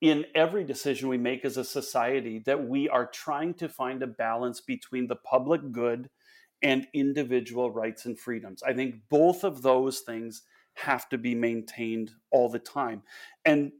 in 0.00 0.24
every 0.34 0.64
decision 0.64 1.08
we 1.08 1.18
make 1.18 1.44
as 1.44 1.56
a 1.56 1.64
society 1.64 2.42
that 2.46 2.66
we 2.66 2.88
are 2.88 3.06
trying 3.06 3.54
to 3.54 3.68
find 3.68 4.02
a 4.02 4.06
balance 4.06 4.60
between 4.60 5.06
the 5.06 5.16
public 5.16 5.72
good 5.72 6.08
and 6.62 6.86
individual 6.94 7.70
rights 7.70 8.06
and 8.06 8.18
freedoms. 8.18 8.62
I 8.62 8.72
think 8.72 8.96
both 9.08 9.44
of 9.44 9.62
those 9.62 10.00
things 10.00 10.42
have 10.74 11.08
to 11.10 11.18
be 11.18 11.34
maintained 11.34 12.12
all 12.30 12.48
the 12.48 12.58
time. 12.58 13.02
And 13.44 13.72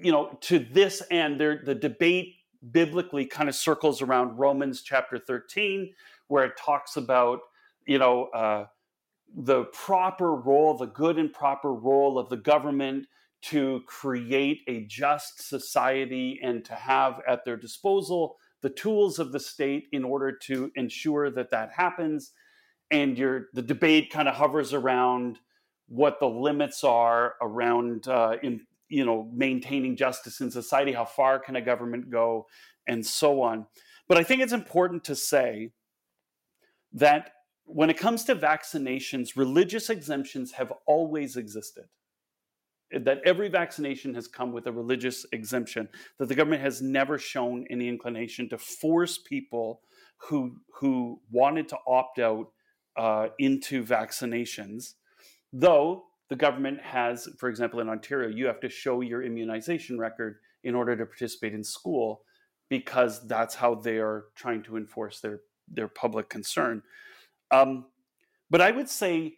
you 0.00 0.12
know, 0.12 0.38
to 0.42 0.58
this 0.58 1.02
end, 1.10 1.40
there 1.40 1.62
the 1.64 1.74
debate 1.74 2.34
biblically 2.70 3.24
kind 3.24 3.48
of 3.48 3.54
circles 3.54 4.02
around 4.02 4.38
Romans 4.38 4.82
chapter 4.82 5.18
13, 5.18 5.92
where 6.28 6.44
it 6.44 6.56
talks 6.56 6.96
about, 6.96 7.40
you 7.86 7.98
know, 7.98 8.26
uh, 8.26 8.66
the 9.36 9.64
proper 9.64 10.34
role, 10.34 10.76
the 10.76 10.86
good 10.86 11.18
and 11.18 11.32
proper 11.32 11.72
role 11.72 12.18
of 12.18 12.28
the 12.28 12.36
government 12.36 13.06
to 13.40 13.82
create 13.86 14.60
a 14.66 14.84
just 14.86 15.48
society 15.48 16.40
and 16.42 16.64
to 16.64 16.74
have 16.74 17.20
at 17.28 17.44
their 17.44 17.56
disposal 17.56 18.36
the 18.62 18.70
tools 18.70 19.18
of 19.18 19.30
the 19.30 19.38
state 19.38 19.84
in 19.92 20.04
order 20.04 20.32
to 20.32 20.72
ensure 20.74 21.30
that 21.30 21.50
that 21.50 21.70
happens. 21.72 22.32
And 22.90 23.16
your 23.16 23.46
the 23.52 23.62
debate 23.62 24.10
kind 24.10 24.28
of 24.28 24.34
hovers 24.34 24.72
around 24.72 25.38
what 25.88 26.20
the 26.20 26.28
limits 26.28 26.82
are 26.84 27.34
around 27.40 28.08
uh, 28.08 28.36
in 28.42 28.62
you 28.88 29.04
know 29.04 29.30
maintaining 29.32 29.94
justice 29.94 30.40
in 30.40 30.50
society. 30.50 30.92
How 30.92 31.04
far 31.04 31.38
can 31.38 31.54
a 31.54 31.60
government 31.60 32.10
go, 32.10 32.46
and 32.86 33.06
so 33.06 33.42
on. 33.42 33.66
But 34.08 34.16
I 34.16 34.24
think 34.24 34.40
it's 34.40 34.54
important 34.54 35.04
to 35.04 35.14
say 35.14 35.70
that 36.94 37.32
when 37.68 37.90
it 37.90 37.98
comes 37.98 38.24
to 38.24 38.34
vaccinations, 38.34 39.36
religious 39.36 39.90
exemptions 39.90 40.52
have 40.52 40.72
always 40.86 41.36
existed. 41.36 41.84
That 42.90 43.20
every 43.26 43.50
vaccination 43.50 44.14
has 44.14 44.26
come 44.26 44.52
with 44.52 44.66
a 44.66 44.72
religious 44.72 45.26
exemption, 45.32 45.90
that 46.18 46.28
the 46.28 46.34
government 46.34 46.62
has 46.62 46.80
never 46.80 47.18
shown 47.18 47.66
any 47.68 47.86
inclination 47.86 48.48
to 48.48 48.58
force 48.58 49.18
people 49.18 49.82
who, 50.16 50.56
who 50.80 51.20
wanted 51.30 51.68
to 51.68 51.76
opt 51.86 52.18
out 52.18 52.46
uh, 52.96 53.28
into 53.38 53.84
vaccinations, 53.84 54.94
though 55.52 56.04
the 56.30 56.36
government 56.36 56.80
has, 56.80 57.28
for 57.38 57.50
example, 57.50 57.80
in 57.80 57.88
Ontario, 57.88 58.28
you 58.28 58.46
have 58.46 58.60
to 58.60 58.68
show 58.70 59.02
your 59.02 59.22
immunization 59.22 59.98
record 59.98 60.36
in 60.64 60.74
order 60.74 60.96
to 60.96 61.04
participate 61.04 61.52
in 61.52 61.62
school 61.62 62.22
because 62.70 63.26
that's 63.26 63.54
how 63.54 63.74
they 63.74 63.98
are 63.98 64.24
trying 64.34 64.62
to 64.62 64.76
enforce 64.76 65.20
their, 65.20 65.40
their 65.70 65.88
public 65.88 66.28
concern. 66.28 66.82
Um, 67.50 67.86
but 68.50 68.60
I 68.60 68.70
would 68.70 68.88
say, 68.88 69.34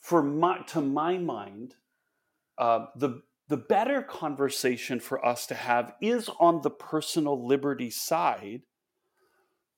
for 0.00 0.22
my, 0.22 0.58
to 0.68 0.80
my 0.80 1.18
mind, 1.18 1.74
uh, 2.58 2.86
the 2.96 3.22
the 3.48 3.56
better 3.56 4.02
conversation 4.02 4.98
for 4.98 5.24
us 5.24 5.46
to 5.46 5.54
have 5.54 5.94
is 6.00 6.28
on 6.40 6.62
the 6.62 6.70
personal 6.70 7.46
liberty 7.46 7.90
side, 7.90 8.62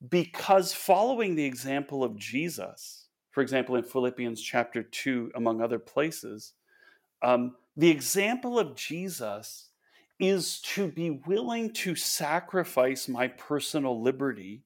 because 0.09 0.73
following 0.73 1.35
the 1.35 1.45
example 1.45 2.03
of 2.03 2.17
Jesus, 2.17 3.09
for 3.31 3.43
example, 3.43 3.77
in 3.77 3.83
Philippians 3.85 4.41
chapter 4.41 4.83
two, 4.83 5.31
among 5.35 5.61
other 5.61 5.79
places, 5.79 6.55
um, 7.23 7.57
the 7.77 7.91
example 7.91 8.59
of 8.59 8.75
Jesus 8.75 9.69
is 10.19 10.61
to 10.63 10.89
be 10.89 11.11
willing 11.27 11.73
to 11.73 11.95
sacrifice 11.95 13.07
my 13.07 13.29
personal 13.29 14.03
liberty 14.03 14.63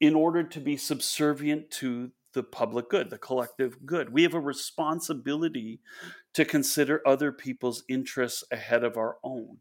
in 0.00 0.14
order 0.14 0.42
to 0.42 0.60
be 0.60 0.76
subservient 0.76 1.70
to 1.70 2.10
the 2.32 2.42
public 2.42 2.90
good, 2.90 3.10
the 3.10 3.18
collective 3.18 3.86
good. 3.86 4.12
We 4.12 4.24
have 4.24 4.34
a 4.34 4.40
responsibility 4.40 5.80
to 6.34 6.44
consider 6.44 7.00
other 7.06 7.32
people's 7.32 7.84
interests 7.88 8.44
ahead 8.50 8.84
of 8.84 8.96
our 8.96 9.16
own, 9.22 9.58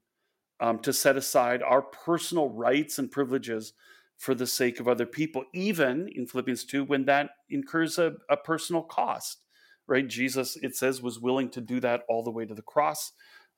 um, 0.59 0.79
to 0.79 0.91
set 0.91 1.15
aside 1.15 1.61
our 1.61 1.83
personal 1.83 2.49
rights 2.49 2.97
and 2.97 3.11
privileges 3.11 3.73
for 4.17 4.33
the 4.33 4.47
sake 4.47 4.79
of 4.79 4.87
other 4.87 5.05
people, 5.05 5.43
even 5.53 6.09
in 6.15 6.25
Philippians 6.25 6.65
2, 6.65 6.83
when 6.83 7.05
that 7.05 7.31
incurs 7.49 7.97
a, 7.99 8.13
a 8.29 8.37
personal 8.37 8.81
cost, 8.81 9.45
right? 9.87 10.07
Jesus, 10.07 10.57
it 10.57 10.75
says, 10.75 11.01
was 11.01 11.19
willing 11.19 11.49
to 11.49 11.61
do 11.61 11.79
that 11.79 12.01
all 12.09 12.23
the 12.23 12.31
way 12.31 12.45
to 12.45 12.53
the 12.55 12.61
cross. 12.61 13.11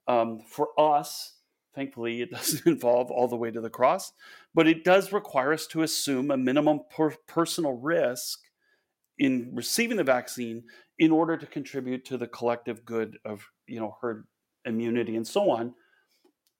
Um, 0.08 0.40
for 0.48 0.70
us, 0.78 1.36
Thankfully, 1.76 2.22
it 2.22 2.32
doesn't 2.32 2.66
involve 2.66 3.12
all 3.12 3.28
the 3.28 3.36
way 3.36 3.52
to 3.52 3.62
the 3.62 3.70
cross, 3.70 4.14
but 4.56 4.68
it 4.68 4.84
does 4.84 5.12
require 5.12 5.54
us 5.54 5.68
to 5.68 5.84
assume 5.84 6.32
a 6.32 6.38
minimum 6.38 6.80
per- 6.96 7.16
personal 7.28 7.74
risk 7.74 8.40
in 9.20 9.52
receiving 9.54 9.98
the 9.98 10.04
vaccine 10.04 10.64
in 10.98 11.12
order 11.12 11.38
to 11.38 11.46
contribute 11.46 12.06
to 12.06 12.18
the 12.18 12.28
collective 12.28 12.84
good 12.86 13.18
of 13.26 13.46
you 13.68 13.80
know 13.80 13.96
herd 14.02 14.26
immunity 14.66 15.16
and 15.16 15.28
so 15.28 15.52
on 15.52 15.74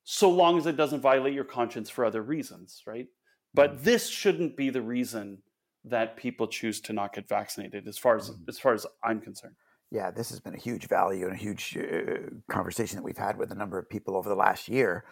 so 0.04 0.30
long 0.30 0.56
as 0.56 0.66
it 0.66 0.76
doesn't 0.76 1.00
violate 1.00 1.34
your 1.34 1.44
conscience 1.44 1.90
for 1.90 2.04
other 2.04 2.22
reasons 2.22 2.82
right 2.86 3.08
but 3.54 3.74
mm-hmm. 3.74 3.84
this 3.84 4.08
shouldn't 4.08 4.56
be 4.56 4.70
the 4.70 4.82
reason 4.82 5.38
that 5.84 6.16
people 6.16 6.46
choose 6.46 6.80
to 6.80 6.92
not 6.92 7.14
get 7.14 7.28
vaccinated 7.28 7.88
as 7.88 7.98
far 7.98 8.16
as 8.16 8.30
mm-hmm. 8.30 8.44
as 8.48 8.58
far 8.58 8.74
as 8.74 8.86
i'm 9.02 9.20
concerned 9.20 9.56
yeah, 9.90 10.10
this 10.10 10.30
has 10.30 10.40
been 10.40 10.54
a 10.54 10.58
huge 10.58 10.88
value 10.88 11.26
and 11.26 11.34
a 11.34 11.38
huge 11.38 11.76
uh, 11.78 12.30
conversation 12.50 12.96
that 12.96 13.04
we've 13.04 13.16
had 13.16 13.38
with 13.38 13.52
a 13.52 13.54
number 13.54 13.78
of 13.78 13.88
people 13.88 14.16
over 14.16 14.28
the 14.28 14.34
last 14.34 14.68
year, 14.68 15.04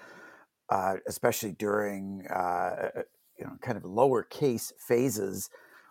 uh, 0.75 0.97
especially 1.07 1.53
during 1.53 2.27
uh, 2.29 2.91
uh, 2.97 3.03
you 3.39 3.45
know 3.45 3.53
kind 3.63 3.77
of 3.77 3.85
lower 3.85 4.25
case 4.25 4.73
phases 4.77 5.49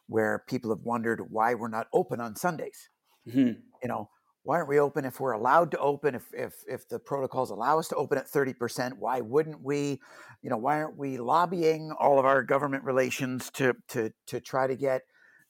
where 0.08 0.44
people 0.50 0.70
have 0.72 0.84
wondered 0.84 1.22
why 1.32 1.54
we're 1.54 1.70
not 1.70 1.88
open 1.94 2.20
on 2.20 2.36
Sundays. 2.36 2.90
Mm-hmm. 3.26 3.62
You 3.82 3.88
know, 3.88 4.10
why 4.44 4.58
aren't 4.58 4.68
we 4.68 4.80
open 4.80 5.06
if 5.06 5.22
we're 5.22 5.32
allowed 5.32 5.72
to 5.72 5.80
open? 5.80 6.16
If 6.16 6.26
if 6.34 6.54
if 6.68 6.90
the 6.90 7.00
protocols 7.00 7.50
allow 7.50 7.80
us 7.80 7.88
to 7.90 7.96
open 7.96 8.18
at 8.18 8.28
thirty 8.28 8.54
percent, 8.54 8.98
why 9.00 9.22
wouldn't 9.22 9.62
we? 9.64 10.02
You 10.42 10.50
know, 10.50 10.58
why 10.58 10.82
aren't 10.82 10.98
we 10.98 11.18
lobbying 11.18 11.94
all 11.98 12.20
of 12.20 12.26
our 12.26 12.44
government 12.44 12.84
relations 12.84 13.50
to 13.52 13.76
to 13.90 14.12
to 14.28 14.42
try 14.42 14.68
to 14.68 14.76
get 14.76 15.04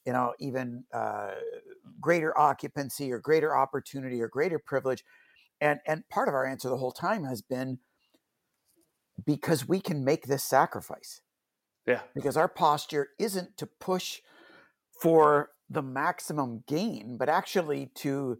you 0.06 0.12
know 0.12 0.32
even 0.38 0.84
uh, 0.94 1.32
greater 2.00 2.38
occupancy 2.38 3.10
or 3.10 3.18
greater 3.18 3.56
opportunity 3.56 4.22
or 4.22 4.28
greater 4.28 4.60
privilege 4.60 5.02
and 5.60 5.80
and 5.88 6.08
part 6.08 6.28
of 6.28 6.34
our 6.34 6.46
answer 6.46 6.68
the 6.68 6.76
whole 6.76 6.92
time 6.92 7.24
has 7.24 7.42
been 7.42 7.80
because 9.24 9.68
we 9.68 9.80
can 9.80 10.04
make 10.04 10.26
this 10.26 10.44
sacrifice. 10.44 11.20
Yeah. 11.86 12.00
Because 12.14 12.36
our 12.36 12.48
posture 12.48 13.08
isn't 13.18 13.56
to 13.58 13.66
push 13.66 14.20
for 15.00 15.50
the 15.70 15.82
maximum 15.82 16.62
gain 16.66 17.16
but 17.18 17.28
actually 17.28 17.90
to 17.94 18.38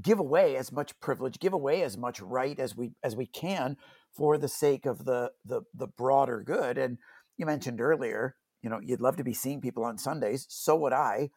give 0.00 0.18
away 0.18 0.54
as 0.54 0.70
much 0.70 0.98
privilege 1.00 1.40
give 1.40 1.54
away 1.54 1.82
as 1.82 1.96
much 1.96 2.20
right 2.20 2.60
as 2.60 2.76
we 2.76 2.92
as 3.02 3.16
we 3.16 3.26
can 3.26 3.76
for 4.14 4.36
the 4.36 4.48
sake 4.48 4.84
of 4.84 5.04
the 5.06 5.30
the 5.44 5.62
the 5.74 5.86
broader 5.86 6.42
good. 6.42 6.78
And 6.78 6.98
you 7.36 7.46
mentioned 7.46 7.80
earlier 7.80 8.36
you 8.62 8.68
know 8.68 8.80
you'd 8.82 9.00
love 9.00 9.16
to 9.16 9.24
be 9.24 9.32
seeing 9.32 9.60
people 9.60 9.84
on 9.84 9.98
sundays 9.98 10.46
so 10.48 10.76
would 10.76 10.92
i 10.92 11.30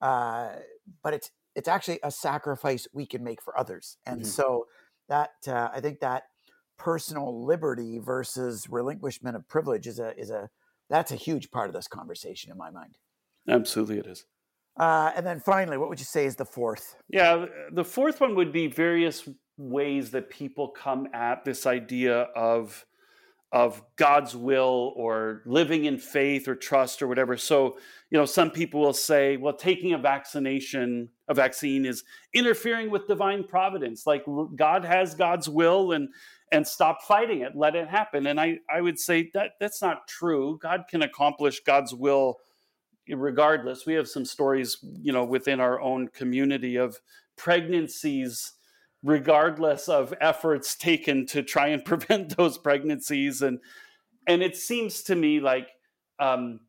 uh, 0.00 0.50
but 1.02 1.14
it's 1.14 1.30
it's 1.54 1.68
actually 1.68 1.98
a 2.02 2.10
sacrifice 2.10 2.86
we 2.92 3.06
can 3.06 3.22
make 3.22 3.40
for 3.40 3.58
others. 3.58 3.96
And 4.04 4.20
mm-hmm. 4.20 4.28
so 4.28 4.66
that 5.08 5.30
uh, 5.46 5.68
i 5.72 5.80
think 5.80 6.00
that 6.00 6.24
personal 6.78 7.44
liberty 7.46 7.98
versus 7.98 8.66
relinquishment 8.68 9.36
of 9.36 9.48
privilege 9.48 9.86
is 9.86 9.98
a 9.98 10.16
is 10.18 10.30
a 10.30 10.48
that's 10.90 11.12
a 11.12 11.16
huge 11.16 11.50
part 11.50 11.68
of 11.68 11.74
this 11.74 11.88
conversation 11.88 12.50
in 12.50 12.58
my 12.58 12.70
mind 12.70 12.96
absolutely 13.48 13.98
it 13.98 14.06
is 14.06 14.24
uh, 14.78 15.12
and 15.14 15.24
then 15.24 15.38
finally 15.40 15.78
what 15.78 15.88
would 15.88 15.98
you 15.98 16.04
say 16.04 16.24
is 16.26 16.36
the 16.36 16.44
fourth 16.44 16.96
yeah 17.08 17.46
the 17.72 17.84
fourth 17.84 18.20
one 18.20 18.34
would 18.34 18.52
be 18.52 18.66
various 18.66 19.28
ways 19.56 20.10
that 20.10 20.30
people 20.30 20.68
come 20.68 21.06
at 21.12 21.44
this 21.44 21.66
idea 21.66 22.22
of 22.34 22.84
of 23.54 23.80
God's 23.94 24.34
will 24.34 24.92
or 24.96 25.42
living 25.46 25.84
in 25.84 25.96
faith 25.96 26.48
or 26.48 26.56
trust 26.56 27.00
or 27.00 27.06
whatever. 27.06 27.36
So, 27.36 27.76
you 28.10 28.18
know, 28.18 28.24
some 28.24 28.50
people 28.50 28.80
will 28.80 28.92
say, 28.92 29.36
well, 29.36 29.52
taking 29.54 29.92
a 29.92 29.98
vaccination, 29.98 31.10
a 31.28 31.34
vaccine 31.34 31.86
is 31.86 32.02
interfering 32.34 32.90
with 32.90 33.06
divine 33.06 33.44
providence. 33.44 34.08
Like 34.08 34.24
God 34.56 34.84
has 34.84 35.14
God's 35.14 35.48
will 35.48 35.92
and 35.92 36.08
and 36.54 36.66
stop 36.66 37.02
fighting 37.02 37.40
it, 37.40 37.56
let 37.56 37.74
it 37.74 37.88
happen. 37.88 38.26
And 38.26 38.40
I, 38.40 38.58
I 38.72 38.80
would 38.80 38.98
say 38.98 39.30
that 39.34 39.52
that's 39.60 39.82
not 39.82 40.08
true. 40.08 40.58
God 40.62 40.84
can 40.88 41.02
accomplish 41.02 41.60
God's 41.60 41.92
will 41.94 42.38
regardless, 43.08 43.86
we 43.86 43.94
have 43.94 44.08
some 44.08 44.24
stories, 44.24 44.78
you 45.02 45.12
know, 45.12 45.24
within 45.24 45.60
our 45.60 45.80
own 45.80 46.08
community 46.08 46.76
of 46.76 47.00
pregnancies, 47.36 48.52
regardless 49.02 49.88
of 49.88 50.14
efforts 50.20 50.74
taken 50.74 51.26
to 51.26 51.42
try 51.42 51.68
and 51.68 51.84
prevent 51.84 52.36
those 52.36 52.58
pregnancies, 52.58 53.42
and 53.42 53.58
and 54.26 54.42
it 54.42 54.56
seems 54.56 55.02
to 55.02 55.14
me 55.14 55.40
like 55.40 55.68
um, 56.18 56.60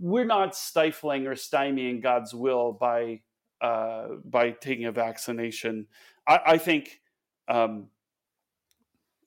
we're 0.00 0.24
not 0.24 0.56
stifling 0.56 1.26
or 1.26 1.34
stymieing 1.34 2.02
God's 2.02 2.34
will 2.34 2.72
by 2.72 3.20
uh, 3.60 4.08
by 4.24 4.50
taking 4.50 4.86
a 4.86 4.92
vaccination. 4.92 5.86
I, 6.26 6.40
I 6.46 6.58
think 6.58 7.00
um, 7.48 7.88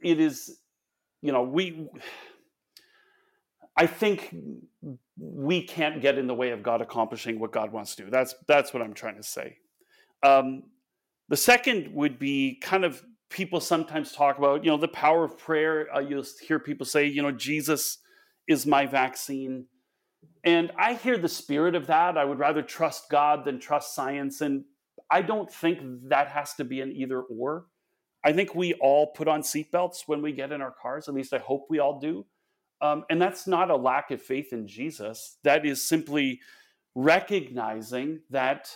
it 0.06 0.20
is, 0.20 0.60
you 1.22 1.32
know, 1.32 1.42
we. 1.42 1.90
I 3.78 3.88
think 3.88 4.34
we 5.18 5.64
can't 5.64 6.02
get 6.02 6.18
in 6.18 6.28
the 6.28 6.34
way 6.34 6.52
of 6.52 6.64
God 6.64 6.82
accomplishing 6.82 7.40
what 7.40 7.52
God 7.52 7.74
wants 7.74 7.96
to 7.96 8.06
do. 8.06 8.12
That's 8.12 8.36
that's 8.48 8.74
what 8.74 8.84
I'm 8.84 8.94
trying 8.94 9.18
to 9.18 9.24
say. 9.24 9.58
Um, 10.24 10.64
the 11.28 11.36
second 11.36 11.94
would 11.94 12.20
be 12.20 12.60
kind 12.62 12.86
of 12.86 13.04
people 13.30 13.60
sometimes 13.60 14.12
talk 14.12 14.38
about, 14.38 14.64
you 14.64 14.70
know, 14.70 14.78
the 14.78 14.88
power 14.88 15.26
of 15.26 15.38
prayer. 15.38 15.88
Uh, 15.94 16.00
you'll 16.00 16.24
hear 16.48 16.60
people 16.60 16.86
say, 16.86 17.08
you 17.08 17.22
know, 17.22 17.32
Jesus 17.32 17.98
is 18.48 18.66
my 18.68 18.86
vaccine. 18.86 19.66
And 20.44 20.72
I 20.78 20.94
hear 20.94 21.18
the 21.18 21.28
spirit 21.28 21.74
of 21.74 21.88
that. 21.88 22.18
I 22.18 22.24
would 22.24 22.38
rather 22.38 22.62
trust 22.62 23.10
God 23.10 23.44
than 23.44 23.60
trust 23.60 23.96
science. 23.96 24.42
And 24.42 24.66
I 25.10 25.24
don't 25.24 25.52
think 25.52 25.80
that 26.10 26.30
has 26.30 26.54
to 26.56 26.64
be 26.64 26.82
an 26.82 26.92
either 26.92 27.22
or. 27.22 27.66
I 28.26 28.34
think 28.34 28.56
we 28.56 28.74
all 28.74 29.08
put 29.08 29.28
on 29.28 29.44
seatbelts 29.44 30.08
when 30.08 30.22
we 30.22 30.32
get 30.32 30.52
in 30.52 30.62
our 30.62 30.74
cars. 30.82 31.08
At 31.08 31.14
least 31.14 31.32
I 31.32 31.38
hope 31.38 31.68
we 31.70 31.78
all 31.80 32.00
do. 32.00 32.26
Um, 32.82 33.06
and 33.10 33.22
that's 33.22 33.46
not 33.46 33.70
a 33.70 33.76
lack 33.76 34.10
of 34.10 34.22
faith 34.22 34.52
in 34.52 34.68
Jesus. 34.68 35.38
That 35.44 35.66
is 35.66 35.88
simply 35.88 36.42
recognizing 36.96 38.22
that 38.32 38.76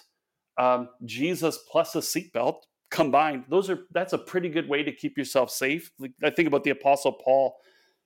um, 0.58 0.90
Jesus 1.04 1.58
plus 1.70 1.96
a 1.96 2.00
seatbelt 2.00 2.62
combined, 2.92 3.46
those 3.50 3.70
are 3.70 3.80
that's 3.92 4.14
a 4.14 4.18
pretty 4.18 4.50
good 4.50 4.70
way 4.70 4.84
to 4.84 4.92
keep 4.92 5.18
yourself 5.18 5.50
safe. 5.50 5.92
I 6.24 6.30
think 6.30 6.48
about 6.48 6.64
the 6.64 6.72
Apostle 6.72 7.14
Paul 7.14 7.58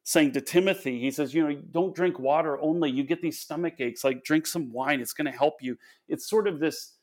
saying 0.03 0.33
to 0.33 0.41
Timothy, 0.41 0.99
he 0.99 1.11
says, 1.11 1.33
you 1.33 1.47
know, 1.47 1.61
don't 1.71 1.95
drink 1.95 2.19
water 2.19 2.59
only. 2.61 2.89
You 2.89 3.03
get 3.03 3.21
these 3.21 3.39
stomach 3.39 3.75
aches. 3.79 4.03
Like 4.03 4.23
drink 4.23 4.47
some 4.47 4.71
wine. 4.71 5.01
It's 5.01 5.13
going 5.13 5.31
to 5.31 5.37
help 5.37 5.61
you. 5.61 5.77
It's 6.07 6.29
sort 6.29 6.47
of 6.47 6.59
this. 6.59 6.93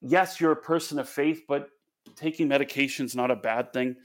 Yes, 0.00 0.40
you're 0.40 0.52
a 0.52 0.56
person 0.56 0.98
of 0.98 1.08
faith, 1.08 1.42
but 1.48 1.70
taking 2.16 2.48
medication 2.48 3.06
is 3.06 3.16
not 3.16 3.30
a 3.30 3.36
bad 3.36 3.72
thing. 3.72 3.96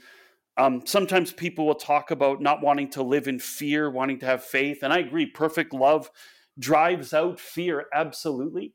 Um, 0.57 0.81
sometimes 0.85 1.31
people 1.31 1.65
will 1.65 1.75
talk 1.75 2.11
about 2.11 2.41
not 2.41 2.61
wanting 2.61 2.89
to 2.91 3.03
live 3.03 3.27
in 3.27 3.39
fear, 3.39 3.89
wanting 3.89 4.19
to 4.19 4.25
have 4.25 4.43
faith. 4.43 4.83
And 4.83 4.91
I 4.91 4.99
agree, 4.99 5.25
perfect 5.25 5.73
love 5.73 6.11
drives 6.57 7.13
out 7.13 7.39
fear, 7.39 7.85
absolutely. 7.93 8.73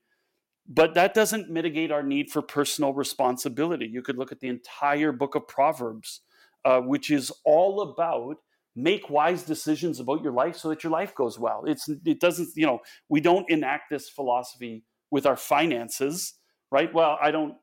But 0.67 0.95
that 0.95 1.13
doesn't 1.13 1.51
mitigate 1.51 1.93
our 1.93 2.03
need 2.03 2.31
for 2.31 2.41
personal 2.41 2.95
responsibility. 2.95 3.87
You 3.87 4.01
could 4.01 4.17
look 4.17 4.33
at 4.33 4.41
the 4.41 4.49
entire 4.49 5.13
book 5.13 5.35
of 5.35 5.47
Proverbs, 5.47 6.21
uh, 6.65 6.81
which 6.81 7.11
is 7.11 7.31
all 7.45 7.83
about 7.83 8.37
make 8.75 9.11
wise 9.11 9.43
decisions 9.43 10.01
about 10.01 10.23
your 10.23 10.33
life 10.33 10.57
so 10.57 10.71
that 10.71 10.83
your 10.83 10.91
life 10.91 11.15
goes 11.15 11.39
well. 11.39 11.65
It's 11.67 11.89
it 11.89 12.19
doesn't, 12.19 12.49
you 12.57 12.67
know, 12.67 12.81
we 13.09 13.21
don't 13.21 13.49
enact 13.51 13.91
this 13.91 14.09
philosophy 14.09 14.85
with 15.11 15.27
our 15.27 15.37
finances, 15.37 16.35
right? 16.73 16.93
Well, 16.93 17.19
I 17.21 17.31
don't 17.31 17.55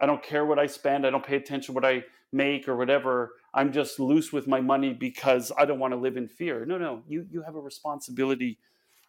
I 0.00 0.06
don't 0.06 0.22
care 0.22 0.44
what 0.46 0.58
I 0.58 0.66
spend, 0.66 1.06
I 1.06 1.10
don't 1.10 1.24
pay 1.24 1.36
attention 1.36 1.74
what 1.74 1.84
I 1.84 2.04
make 2.32 2.68
or 2.68 2.76
whatever. 2.76 3.34
I'm 3.52 3.72
just 3.72 3.98
loose 3.98 4.32
with 4.32 4.46
my 4.46 4.60
money 4.60 4.92
because 4.92 5.50
I 5.58 5.64
don't 5.64 5.78
want 5.78 5.92
to 5.92 5.98
live 5.98 6.16
in 6.16 6.28
fear. 6.28 6.64
No, 6.64 6.78
no, 6.78 7.02
you 7.08 7.26
you 7.30 7.42
have 7.42 7.56
a 7.56 7.60
responsibility 7.60 8.58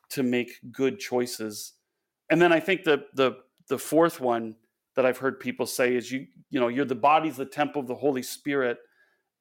to 0.09 0.23
make 0.23 0.53
good 0.71 0.99
choices. 0.99 1.73
And 2.29 2.41
then 2.41 2.51
I 2.51 2.59
think 2.59 2.83
the 2.83 3.05
the 3.13 3.37
the 3.67 3.77
fourth 3.77 4.19
one 4.19 4.55
that 4.95 5.05
I've 5.05 5.17
heard 5.17 5.39
people 5.39 5.65
say 5.65 5.95
is 5.95 6.11
you 6.11 6.27
you 6.49 6.59
know 6.59 6.67
you're 6.67 6.85
the 6.85 6.95
body's 6.95 7.37
the 7.37 7.45
temple 7.45 7.81
of 7.81 7.87
the 7.87 7.95
Holy 7.95 8.23
Spirit, 8.23 8.77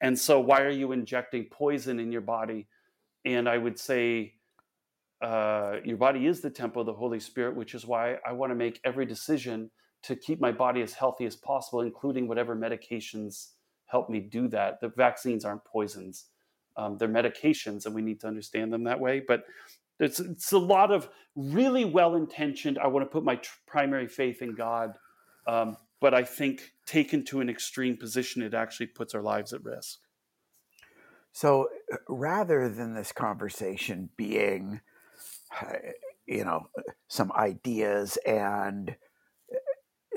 and 0.01 0.17
so 0.17 0.39
why 0.39 0.61
are 0.61 0.69
you 0.69 0.91
injecting 0.91 1.45
poison 1.51 1.99
in 1.99 2.11
your 2.11 2.21
body? 2.21 2.67
And 3.25 3.49
I 3.49 3.57
would 3.57 3.77
say 3.77 4.33
uh, 5.21 5.77
your 5.83 5.97
body 5.97 6.25
is 6.25 6.41
the 6.41 6.49
temple 6.49 6.81
of 6.81 6.85
the 6.87 6.93
Holy 6.93 7.19
Spirit, 7.19 7.55
which 7.55 7.75
is 7.75 7.85
why 7.85 8.17
I 8.25 8.31
want 8.31 8.51
to 8.51 8.55
make 8.55 8.79
every 8.83 9.05
decision 9.05 9.69
to 10.03 10.15
keep 10.15 10.39
my 10.39 10.51
body 10.51 10.81
as 10.81 10.93
healthy 10.93 11.25
as 11.25 11.35
possible, 11.35 11.81
including 11.81 12.27
whatever 12.27 12.55
medications 12.55 13.49
help 13.85 14.09
me 14.09 14.19
do 14.19 14.47
that. 14.47 14.79
The 14.81 14.89
vaccines 14.89 15.45
aren't 15.45 15.65
poisons, 15.65 16.25
um, 16.77 16.97
they're 16.97 17.07
medications, 17.07 17.85
and 17.85 17.93
we 17.93 18.01
need 18.01 18.19
to 18.21 18.27
understand 18.27 18.71
them 18.71 18.83
that 18.85 18.99
way. 18.99 19.21
But 19.25 19.43
it's, 19.99 20.19
it's 20.19 20.51
a 20.51 20.57
lot 20.57 20.91
of 20.91 21.09
really 21.35 21.85
well 21.85 22.15
intentioned, 22.15 22.79
I 22.79 22.87
want 22.87 23.05
to 23.05 23.09
put 23.09 23.23
my 23.23 23.35
tr- 23.35 23.51
primary 23.67 24.07
faith 24.07 24.41
in 24.41 24.55
God. 24.55 24.97
Um, 25.47 25.77
but 25.99 26.13
I 26.13 26.23
think 26.23 26.73
taken 26.87 27.23
to 27.25 27.41
an 27.41 27.49
extreme 27.49 27.95
position, 27.95 28.41
it 28.41 28.53
actually 28.53 28.87
puts 28.87 29.13
our 29.13 29.21
lives 29.21 29.53
at 29.53 29.63
risk. 29.63 29.99
So 31.31 31.69
rather 32.09 32.67
than 32.67 32.93
this 32.93 33.11
conversation 33.11 34.09
being, 34.17 34.81
you 36.25 36.43
know, 36.43 36.67
some 37.07 37.31
ideas 37.33 38.17
and 38.25 38.95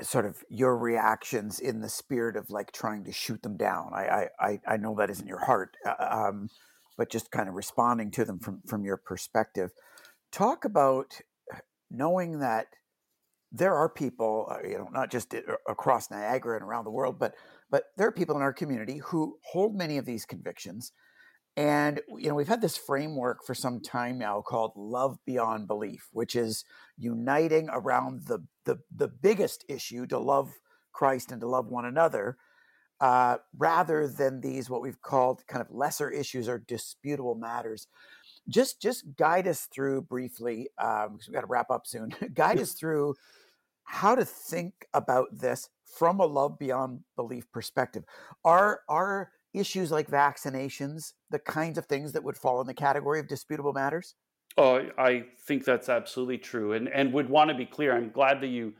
sort 0.01 0.25
of 0.25 0.43
your 0.49 0.77
reactions 0.77 1.59
in 1.59 1.81
the 1.81 1.89
spirit 1.89 2.35
of 2.35 2.49
like 2.49 2.71
trying 2.71 3.03
to 3.05 3.11
shoot 3.11 3.41
them 3.43 3.57
down. 3.57 3.91
I 3.93 4.27
I 4.39 4.59
I 4.67 4.77
know 4.77 4.95
that 4.95 5.09
isn't 5.09 5.27
your 5.27 5.45
heart, 5.45 5.77
uh, 5.85 5.95
um, 5.99 6.49
but 6.97 7.09
just 7.09 7.31
kind 7.31 7.47
of 7.47 7.55
responding 7.55 8.11
to 8.11 8.25
them 8.25 8.39
from 8.39 8.61
from 8.67 8.83
your 8.83 8.97
perspective. 8.97 9.71
Talk 10.31 10.65
about 10.65 11.19
uh, 11.53 11.59
knowing 11.89 12.39
that 12.39 12.67
there 13.51 13.73
are 13.73 13.87
people, 13.87 14.47
uh, 14.51 14.67
you 14.67 14.77
know, 14.77 14.89
not 14.91 15.09
just 15.09 15.33
across 15.67 16.11
Niagara 16.11 16.57
and 16.57 16.65
around 16.65 16.83
the 16.83 16.91
world, 16.91 17.17
but 17.17 17.33
but 17.69 17.85
there 17.97 18.07
are 18.07 18.11
people 18.11 18.35
in 18.35 18.41
our 18.41 18.53
community 18.53 18.97
who 18.97 19.37
hold 19.43 19.75
many 19.75 19.97
of 19.97 20.05
these 20.05 20.25
convictions 20.25 20.91
and 21.57 22.01
you 22.09 22.27
know, 22.27 22.35
we've 22.35 22.47
had 22.47 22.61
this 22.61 22.77
framework 22.77 23.45
for 23.45 23.53
some 23.53 23.79
time 23.79 24.17
now 24.17 24.41
called 24.41 24.73
love 24.75 25.17
beyond 25.25 25.67
belief, 25.67 26.09
which 26.11 26.35
is 26.35 26.65
uniting 26.97 27.69
around 27.71 28.23
the 28.27 28.45
the, 28.65 28.79
the 28.93 29.07
biggest 29.07 29.63
issue 29.69 30.05
to 30.07 30.19
love 30.19 30.51
Christ 30.91 31.31
and 31.31 31.39
to 31.41 31.47
love 31.47 31.67
one 31.67 31.85
another, 31.85 32.37
uh, 32.99 33.37
rather 33.57 34.07
than 34.07 34.41
these 34.41 34.69
what 34.69 34.81
we've 34.81 35.01
called 35.01 35.47
kind 35.47 35.61
of 35.61 35.71
lesser 35.71 36.09
issues 36.09 36.49
or 36.49 36.59
disputable 36.59 37.35
matters. 37.35 37.87
Just 38.49 38.81
just 38.81 39.15
guide 39.15 39.47
us 39.47 39.67
through 39.73 40.01
briefly, 40.01 40.69
um, 40.77 41.13
because 41.13 41.27
we've 41.27 41.35
got 41.35 41.41
to 41.41 41.47
wrap 41.47 41.71
up 41.71 41.87
soon. 41.87 42.13
guide 42.33 42.59
us 42.59 42.73
through 42.73 43.15
how 43.85 44.15
to 44.15 44.25
think 44.25 44.73
about 44.93 45.27
this 45.31 45.69
from 45.85 46.19
a 46.19 46.25
love 46.25 46.59
beyond 46.59 46.99
belief 47.15 47.49
perspective. 47.53 48.03
Are 48.43 48.81
are 48.89 49.31
issues 49.57 49.91
like 49.91 50.09
vaccinations 50.09 51.13
the 51.29 51.39
kinds 51.39 51.77
of 51.77 51.85
things 51.85 52.11
that 52.13 52.23
would 52.23 52.37
fall 52.37 52.61
in 52.61 52.67
the 52.67 52.73
category 52.73 53.19
of 53.19 53.27
disputable 53.27 53.73
matters? 53.73 54.15
Oh, 54.57 54.87
I 54.97 55.25
think 55.45 55.65
that's 55.65 55.89
absolutely 55.89 56.37
true, 56.37 56.73
and 56.73 56.87
and 56.87 57.11
would 57.13 57.29
want 57.29 57.49
to 57.49 57.55
be 57.55 57.65
clear. 57.65 57.95
I'm 57.95 58.09
glad 58.09 58.41
that 58.41 58.47
you 58.47 58.73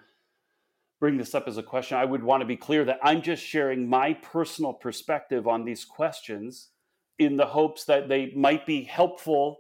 bring 0.99 1.17
this 1.17 1.35
up 1.35 1.47
as 1.47 1.57
a 1.57 1.63
question. 1.63 1.97
I 1.97 2.05
would 2.05 2.23
want 2.23 2.41
to 2.41 2.47
be 2.47 2.55
clear 2.55 2.85
that 2.85 2.99
I'm 3.03 3.21
just 3.21 3.43
sharing 3.43 3.89
my 3.89 4.13
personal 4.13 4.73
perspective 4.73 5.47
on 5.47 5.65
these 5.65 5.83
questions, 5.83 6.69
in 7.19 7.35
the 7.37 7.45
hopes 7.45 7.85
that 7.85 8.07
they 8.09 8.31
might 8.35 8.65
be 8.65 8.83
helpful 8.83 9.57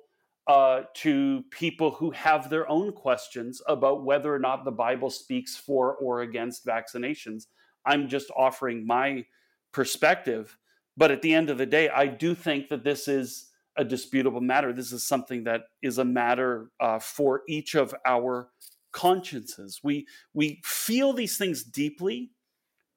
uh, 0.47 0.81
to 0.93 1.43
people 1.51 1.91
who 1.91 2.11
have 2.11 2.49
their 2.49 2.69
own 2.69 2.91
questions 2.91 3.61
about 3.67 4.05
whether 4.05 4.33
or 4.33 4.39
not 4.39 4.63
the 4.63 4.71
Bible 4.71 5.09
speaks 5.09 5.55
for 5.57 5.95
or 5.95 6.21
against 6.21 6.65
vaccinations. 6.65 7.47
I'm 7.85 8.07
just 8.07 8.31
offering 8.35 8.85
my 8.85 9.25
perspective 9.71 10.57
but 10.97 11.11
at 11.11 11.21
the 11.21 11.33
end 11.33 11.49
of 11.49 11.57
the 11.57 11.65
day, 11.65 11.89
I 11.89 12.07
do 12.07 12.35
think 12.35 12.69
that 12.69 12.83
this 12.83 13.07
is 13.07 13.49
a 13.77 13.83
disputable 13.83 14.41
matter. 14.41 14.71
This 14.71 14.91
is 14.91 15.03
something 15.03 15.43
that 15.43 15.63
is 15.81 15.97
a 15.97 16.05
matter 16.05 16.71
uh, 16.79 16.99
for 16.99 17.41
each 17.47 17.75
of 17.75 17.93
our 18.05 18.49
consciences. 18.91 19.81
We 19.83 20.07
we 20.33 20.61
feel 20.63 21.13
these 21.13 21.37
things 21.37 21.63
deeply. 21.63 22.31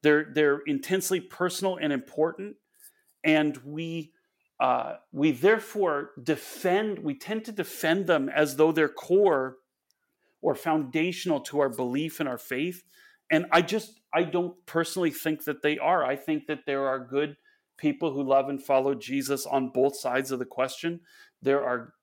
They're 0.03 0.29
they're 0.33 0.61
intensely 0.67 1.21
personal 1.21 1.77
and 1.77 1.93
important, 1.93 2.57
and 3.25 3.57
we 3.59 4.13
uh, 4.61 4.97
we 5.13 5.33
therefore 5.33 6.11
defend. 6.23 7.01
We 7.01 7.15
tend 7.15 7.45
to 7.47 7.53
defend 7.53 8.07
them 8.07 8.29
as 8.29 8.57
though 8.57 8.71
they're 8.71 8.89
core 8.89 9.57
or 10.41 10.55
foundational 10.55 11.41
to 11.41 11.59
our 11.59 11.69
belief 11.69 12.21
and 12.21 12.29
our 12.29 12.39
faith. 12.39 12.85
And 13.31 13.47
I 13.51 13.63
just 13.63 14.01
I 14.15 14.23
don't 14.23 14.55
personally 14.67 15.11
think 15.11 15.45
that 15.45 15.63
they 15.63 15.79
are. 15.79 16.05
I 16.05 16.15
think 16.15 16.47
that 16.47 16.65
there 16.65 16.87
are 16.87 17.01
good 17.01 17.37
people 17.79 18.13
who 18.13 18.23
love 18.23 18.49
and 18.49 18.63
follow 18.63 18.95
Jesus 18.95 19.47
on 19.47 19.71
both 19.71 19.97
sides 19.97 20.31
of 20.31 20.39
the 20.39 20.45
question. 20.45 21.01
There 21.41 21.65
are 21.65 21.95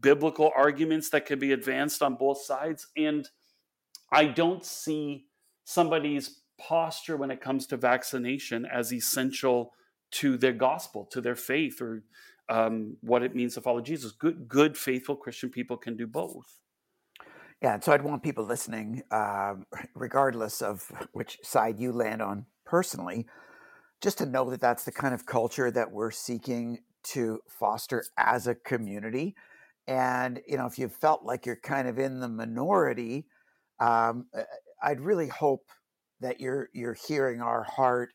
biblical 0.00 0.50
arguments 0.56 1.10
that 1.10 1.26
can 1.26 1.38
be 1.38 1.52
advanced 1.52 2.02
on 2.02 2.14
both 2.14 2.40
sides. 2.42 2.86
And 2.96 3.28
I 4.10 4.26
don't 4.26 4.64
see 4.64 5.26
somebody's 5.64 6.40
posture 6.58 7.16
when 7.16 7.30
it 7.30 7.40
comes 7.40 7.66
to 7.66 7.76
vaccination 7.76 8.64
as 8.64 8.92
essential 8.92 9.72
to 10.12 10.36
their 10.36 10.52
gospel, 10.52 11.04
to 11.06 11.20
their 11.20 11.34
faith, 11.34 11.80
or 11.80 12.04
um, 12.48 12.96
what 13.00 13.22
it 13.22 13.34
means 13.34 13.54
to 13.54 13.60
follow 13.60 13.80
Jesus. 13.80 14.12
Good, 14.12 14.48
good, 14.48 14.76
faithful 14.76 15.16
Christian 15.16 15.50
people 15.50 15.76
can 15.76 15.96
do 15.96 16.06
both. 16.06 16.60
Yeah, 17.62 17.74
and 17.74 17.84
so 17.84 17.92
I'd 17.92 18.02
want 18.02 18.22
people 18.22 18.44
listening, 18.44 19.02
uh, 19.10 19.54
regardless 19.94 20.60
of 20.60 20.92
which 21.12 21.38
side 21.42 21.80
you 21.80 21.92
land 21.92 22.20
on 22.20 22.46
personally, 22.64 23.26
just 24.04 24.18
to 24.18 24.26
know 24.26 24.50
that 24.50 24.60
that's 24.60 24.84
the 24.84 24.92
kind 24.92 25.14
of 25.14 25.24
culture 25.24 25.70
that 25.70 25.90
we're 25.90 26.10
seeking 26.10 26.78
to 27.02 27.40
foster 27.48 28.04
as 28.18 28.46
a 28.46 28.54
community. 28.54 29.34
And 29.88 30.42
you 30.46 30.58
know, 30.58 30.66
if 30.66 30.78
you 30.78 30.88
felt 30.88 31.24
like 31.24 31.46
you're 31.46 31.56
kind 31.56 31.88
of 31.88 31.98
in 31.98 32.20
the 32.20 32.28
minority, 32.28 33.26
um, 33.80 34.26
I'd 34.82 35.00
really 35.00 35.28
hope 35.28 35.70
that 36.20 36.38
you're 36.38 36.68
you're 36.74 36.96
hearing 37.08 37.40
our 37.40 37.62
heart 37.62 38.10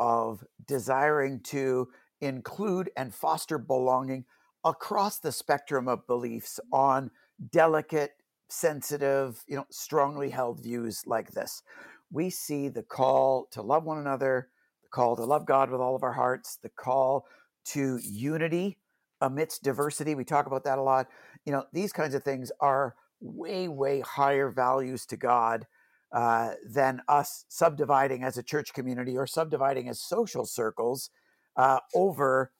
of 0.00 0.44
desiring 0.66 1.40
to 1.44 1.88
include 2.20 2.90
and 2.96 3.14
foster 3.14 3.58
belonging 3.58 4.24
across 4.64 5.20
the 5.20 5.30
spectrum 5.30 5.86
of 5.86 6.06
beliefs 6.08 6.58
on 6.72 7.12
delicate, 7.52 8.10
sensitive, 8.48 9.44
you 9.46 9.54
know, 9.54 9.66
strongly 9.70 10.30
held 10.30 10.60
views 10.60 11.04
like 11.06 11.30
this. 11.30 11.62
We 12.10 12.28
see 12.28 12.68
the 12.68 12.82
call 12.82 13.46
to 13.52 13.62
love 13.62 13.84
one 13.84 13.98
another, 13.98 14.48
the 14.88 14.94
call 14.94 15.16
to 15.16 15.24
love 15.24 15.46
God 15.46 15.70
with 15.70 15.80
all 15.80 15.96
of 15.96 16.02
our 16.02 16.12
hearts, 16.12 16.58
the 16.62 16.70
call 16.70 17.26
to 17.66 17.98
unity 18.02 18.78
amidst 19.20 19.62
diversity. 19.62 20.14
We 20.14 20.24
talk 20.24 20.46
about 20.46 20.64
that 20.64 20.78
a 20.78 20.82
lot. 20.82 21.08
You 21.44 21.52
know, 21.52 21.64
these 21.72 21.92
kinds 21.92 22.14
of 22.14 22.22
things 22.22 22.50
are 22.60 22.94
way, 23.20 23.68
way 23.68 24.00
higher 24.00 24.50
values 24.50 25.06
to 25.06 25.16
God 25.16 25.66
uh, 26.12 26.52
than 26.66 27.02
us 27.08 27.44
subdividing 27.48 28.22
as 28.22 28.38
a 28.38 28.42
church 28.42 28.72
community 28.72 29.16
or 29.16 29.26
subdividing 29.26 29.88
as 29.88 30.00
social 30.00 30.46
circles 30.46 31.10
uh, 31.56 31.80
over 31.94 32.52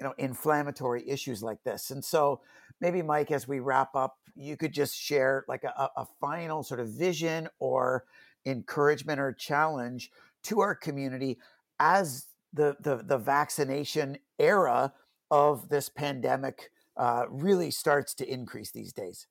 you 0.00 0.06
know 0.06 0.14
inflammatory 0.18 1.08
issues 1.08 1.40
like 1.40 1.62
this 1.64 1.92
and 1.92 2.04
so 2.04 2.40
maybe 2.80 3.00
mike 3.00 3.30
as 3.30 3.46
we 3.46 3.60
wrap 3.60 3.94
up 3.94 4.16
you 4.34 4.56
could 4.56 4.72
just 4.72 4.96
share 4.96 5.44
like 5.46 5.62
a, 5.62 5.88
a 5.96 6.04
final 6.20 6.64
sort 6.64 6.80
of 6.80 6.88
vision 6.88 7.48
or 7.60 8.04
encouragement 8.44 9.20
or 9.20 9.32
challenge 9.32 10.10
to 10.42 10.60
our 10.60 10.74
community 10.74 11.38
as 11.84 12.26
the 12.52 12.76
the, 12.80 12.96
the 13.04 13.18
vaccination 13.18 14.16
era 14.38 14.92
of 15.30 15.68
this 15.68 15.88
pandemic 15.88 16.70
uh, 16.96 17.24
really 17.28 17.70
starts 17.70 18.14
to 18.14 18.32
increase 18.32 18.70
these 18.70 18.92
days. 18.92 19.26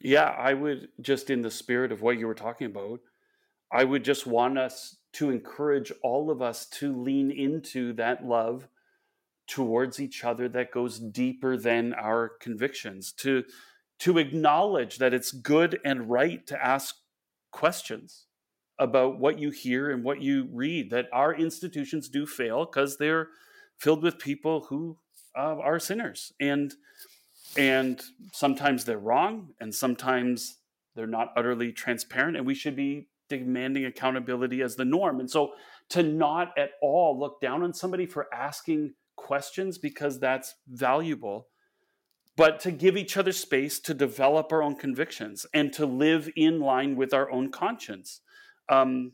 Yeah, 0.00 0.34
I 0.38 0.54
would 0.54 0.88
just 1.00 1.28
in 1.28 1.42
the 1.42 1.50
spirit 1.50 1.92
of 1.92 2.00
what 2.00 2.18
you 2.18 2.26
were 2.26 2.34
talking 2.34 2.68
about, 2.68 3.00
I 3.70 3.84
would 3.84 4.04
just 4.04 4.26
want 4.26 4.58
us 4.58 4.96
to 5.14 5.30
encourage 5.30 5.92
all 6.02 6.30
of 6.30 6.40
us 6.40 6.66
to 6.66 6.96
lean 6.96 7.30
into 7.30 7.92
that 7.94 8.24
love 8.24 8.68
towards 9.46 10.00
each 10.00 10.24
other 10.24 10.48
that 10.48 10.70
goes 10.70 10.98
deeper 10.98 11.56
than 11.56 11.92
our 11.94 12.30
convictions, 12.40 13.12
to 13.12 13.44
to 13.98 14.16
acknowledge 14.16 14.96
that 14.96 15.12
it's 15.12 15.32
good 15.32 15.78
and 15.84 16.08
right 16.08 16.46
to 16.46 16.64
ask 16.64 16.96
questions 17.50 18.26
about 18.80 19.20
what 19.20 19.38
you 19.38 19.50
hear 19.50 19.90
and 19.90 20.02
what 20.02 20.22
you 20.22 20.48
read 20.52 20.90
that 20.90 21.06
our 21.12 21.34
institutions 21.34 22.08
do 22.08 22.26
fail 22.26 22.64
because 22.64 22.96
they're 22.96 23.28
filled 23.78 24.02
with 24.02 24.18
people 24.18 24.66
who 24.68 24.98
uh, 25.36 25.58
are 25.58 25.78
sinners. 25.78 26.32
And 26.40 26.74
and 27.56 28.00
sometimes 28.32 28.84
they're 28.84 28.98
wrong 28.98 29.50
and 29.60 29.74
sometimes 29.74 30.58
they're 30.94 31.06
not 31.06 31.32
utterly 31.36 31.72
transparent 31.72 32.36
and 32.36 32.46
we 32.46 32.54
should 32.54 32.76
be 32.76 33.08
demanding 33.28 33.84
accountability 33.84 34.62
as 34.62 34.76
the 34.76 34.84
norm. 34.84 35.20
And 35.20 35.30
so 35.30 35.52
to 35.90 36.02
not 36.02 36.56
at 36.56 36.70
all 36.80 37.18
look 37.18 37.40
down 37.40 37.62
on 37.62 37.74
somebody 37.74 38.06
for 38.06 38.32
asking 38.32 38.94
questions 39.16 39.78
because 39.78 40.18
that's 40.18 40.54
valuable 40.68 41.48
but 42.36 42.58
to 42.60 42.70
give 42.70 42.96
each 42.96 43.18
other 43.18 43.32
space 43.32 43.78
to 43.80 43.92
develop 43.92 44.50
our 44.50 44.62
own 44.62 44.74
convictions 44.74 45.44
and 45.52 45.74
to 45.74 45.84
live 45.84 46.30
in 46.36 46.58
line 46.58 46.96
with 46.96 47.12
our 47.12 47.30
own 47.30 47.50
conscience 47.50 48.22
um, 48.70 49.12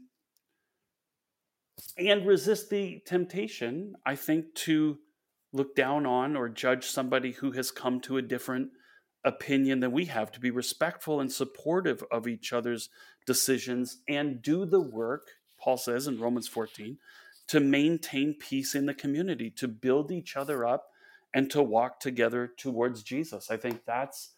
and 1.99 2.27
resist 2.27 2.71
the 2.71 3.03
temptation 3.07 3.95
i 4.05 4.15
think 4.15 4.55
to 4.55 4.99
look 5.53 5.75
down 5.75 6.07
on 6.07 6.37
or 6.37 6.49
judge 6.49 6.85
somebody 6.85 7.33
who 7.33 7.53
has 7.53 7.71
come 7.71 8.01
to 8.01 8.17
a 8.19 8.23
different 8.23 8.71
opinion 9.25 9.81
than 9.81 9.93
we 9.93 10.07
have, 10.07 10.31
to 10.33 10.41
be 10.41 10.51
respectful 10.51 11.21
and 11.21 11.33
supportive 11.33 12.03
of 12.13 12.29
each 12.29 12.53
other's 12.53 12.89
decisions 13.27 13.99
and 14.09 14.41
do 14.41 14.65
the 14.65 14.81
work, 14.81 15.29
Paul 15.59 15.77
says 15.77 16.07
in 16.07 16.21
Romans 16.21 16.47
14, 16.47 16.99
to 17.49 17.61
maintain 17.61 18.35
peace 18.35 18.75
in 18.75 18.87
the 18.87 18.95
community, 18.95 19.51
to 19.51 19.67
build 19.67 20.13
each 20.13 20.37
other 20.37 20.65
up 20.65 20.91
and 21.35 21.51
to 21.51 21.63
walk 21.63 22.01
together 22.01 22.53
towards 22.57 23.03
Jesus. 23.03 23.51
I 23.51 23.57
think 23.57 23.85
that's 23.85 24.31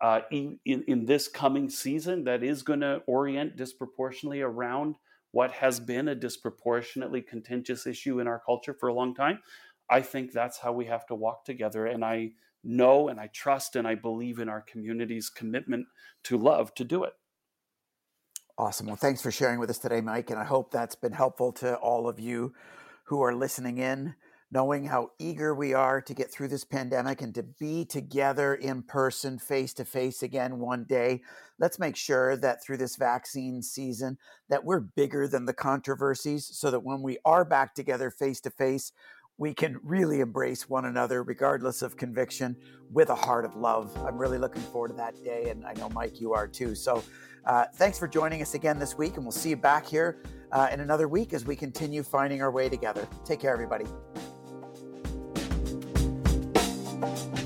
uh, 0.00 0.20
in, 0.30 0.58
in 0.64 1.06
this 1.06 1.28
coming 1.28 1.68
season 1.70 2.24
that 2.24 2.42
is 2.42 2.62
going 2.62 2.80
to 2.80 3.02
orient 3.06 3.56
disproportionately 3.56 4.42
around 4.42 4.96
what 5.30 5.50
has 5.52 5.80
been 5.80 6.08
a 6.08 6.14
disproportionately 6.14 7.20
contentious 7.20 7.86
issue 7.86 8.20
in 8.20 8.28
our 8.28 8.40
culture 8.44 8.74
for 8.78 8.88
a 8.88 8.94
long 8.94 9.14
time. 9.14 9.40
I 9.90 10.00
think 10.00 10.32
that's 10.32 10.58
how 10.58 10.72
we 10.72 10.86
have 10.86 11.06
to 11.06 11.14
walk 11.14 11.44
together. 11.44 11.86
And 11.86 12.04
I 12.04 12.32
know 12.62 13.08
and 13.08 13.20
I 13.20 13.28
trust 13.28 13.76
and 13.76 13.86
I 13.86 13.94
believe 13.94 14.38
in 14.38 14.48
our 14.48 14.62
community's 14.62 15.28
commitment 15.28 15.86
to 16.24 16.38
love 16.38 16.74
to 16.76 16.84
do 16.84 17.04
it. 17.04 17.12
Awesome. 18.56 18.86
Well, 18.86 18.96
thanks 18.96 19.20
for 19.20 19.32
sharing 19.32 19.58
with 19.58 19.70
us 19.70 19.78
today, 19.78 20.00
Mike. 20.00 20.30
And 20.30 20.38
I 20.38 20.44
hope 20.44 20.70
that's 20.70 20.94
been 20.94 21.12
helpful 21.12 21.52
to 21.54 21.74
all 21.76 22.08
of 22.08 22.20
you 22.20 22.54
who 23.06 23.20
are 23.22 23.34
listening 23.34 23.78
in, 23.78 24.14
knowing 24.50 24.84
how 24.84 25.10
eager 25.18 25.54
we 25.54 25.74
are 25.74 26.00
to 26.00 26.14
get 26.14 26.30
through 26.30 26.48
this 26.48 26.64
pandemic 26.64 27.22
and 27.22 27.34
to 27.34 27.42
be 27.42 27.84
together 27.84 28.54
in 28.54 28.82
person, 28.82 29.38
face 29.38 29.74
to 29.74 29.84
face 29.84 30.22
again 30.22 30.58
one 30.58 30.84
day. 30.84 31.22
Let's 31.58 31.78
make 31.78 31.96
sure 31.96 32.36
that 32.36 32.62
through 32.62 32.76
this 32.76 32.96
vaccine 32.96 33.62
season 33.62 34.18
that 34.48 34.64
we're 34.64 34.80
bigger 34.80 35.26
than 35.26 35.44
the 35.44 35.52
controversies 35.52 36.46
so 36.52 36.70
that 36.70 36.84
when 36.84 37.02
we 37.02 37.18
are 37.24 37.44
back 37.44 37.74
together 37.74 38.10
face 38.10 38.40
to 38.42 38.50
face, 38.50 38.92
we 39.36 39.52
can 39.52 39.80
really 39.82 40.20
embrace 40.20 40.68
one 40.68 40.84
another 40.84 41.22
regardless 41.22 41.82
of 41.82 41.96
conviction 41.96 42.56
with 42.92 43.10
a 43.10 43.14
heart 43.14 43.44
of 43.44 43.56
love. 43.56 43.96
I'm 44.06 44.16
really 44.16 44.38
looking 44.38 44.62
forward 44.62 44.88
to 44.88 44.94
that 44.94 45.22
day, 45.24 45.50
and 45.50 45.64
I 45.64 45.72
know, 45.74 45.88
Mike, 45.88 46.20
you 46.20 46.32
are 46.32 46.46
too. 46.46 46.74
So, 46.74 47.02
uh, 47.46 47.64
thanks 47.74 47.98
for 47.98 48.08
joining 48.08 48.40
us 48.40 48.54
again 48.54 48.78
this 48.78 48.96
week, 48.96 49.16
and 49.16 49.24
we'll 49.24 49.32
see 49.32 49.50
you 49.50 49.56
back 49.56 49.86
here 49.86 50.22
uh, 50.52 50.68
in 50.72 50.80
another 50.80 51.08
week 51.08 51.32
as 51.32 51.44
we 51.44 51.56
continue 51.56 52.02
finding 52.02 52.40
our 52.40 52.50
way 52.50 52.68
together. 52.68 53.06
Take 53.24 53.40
care, 53.40 53.52
everybody 53.52 53.84
thank 57.04 57.38
you 57.38 57.43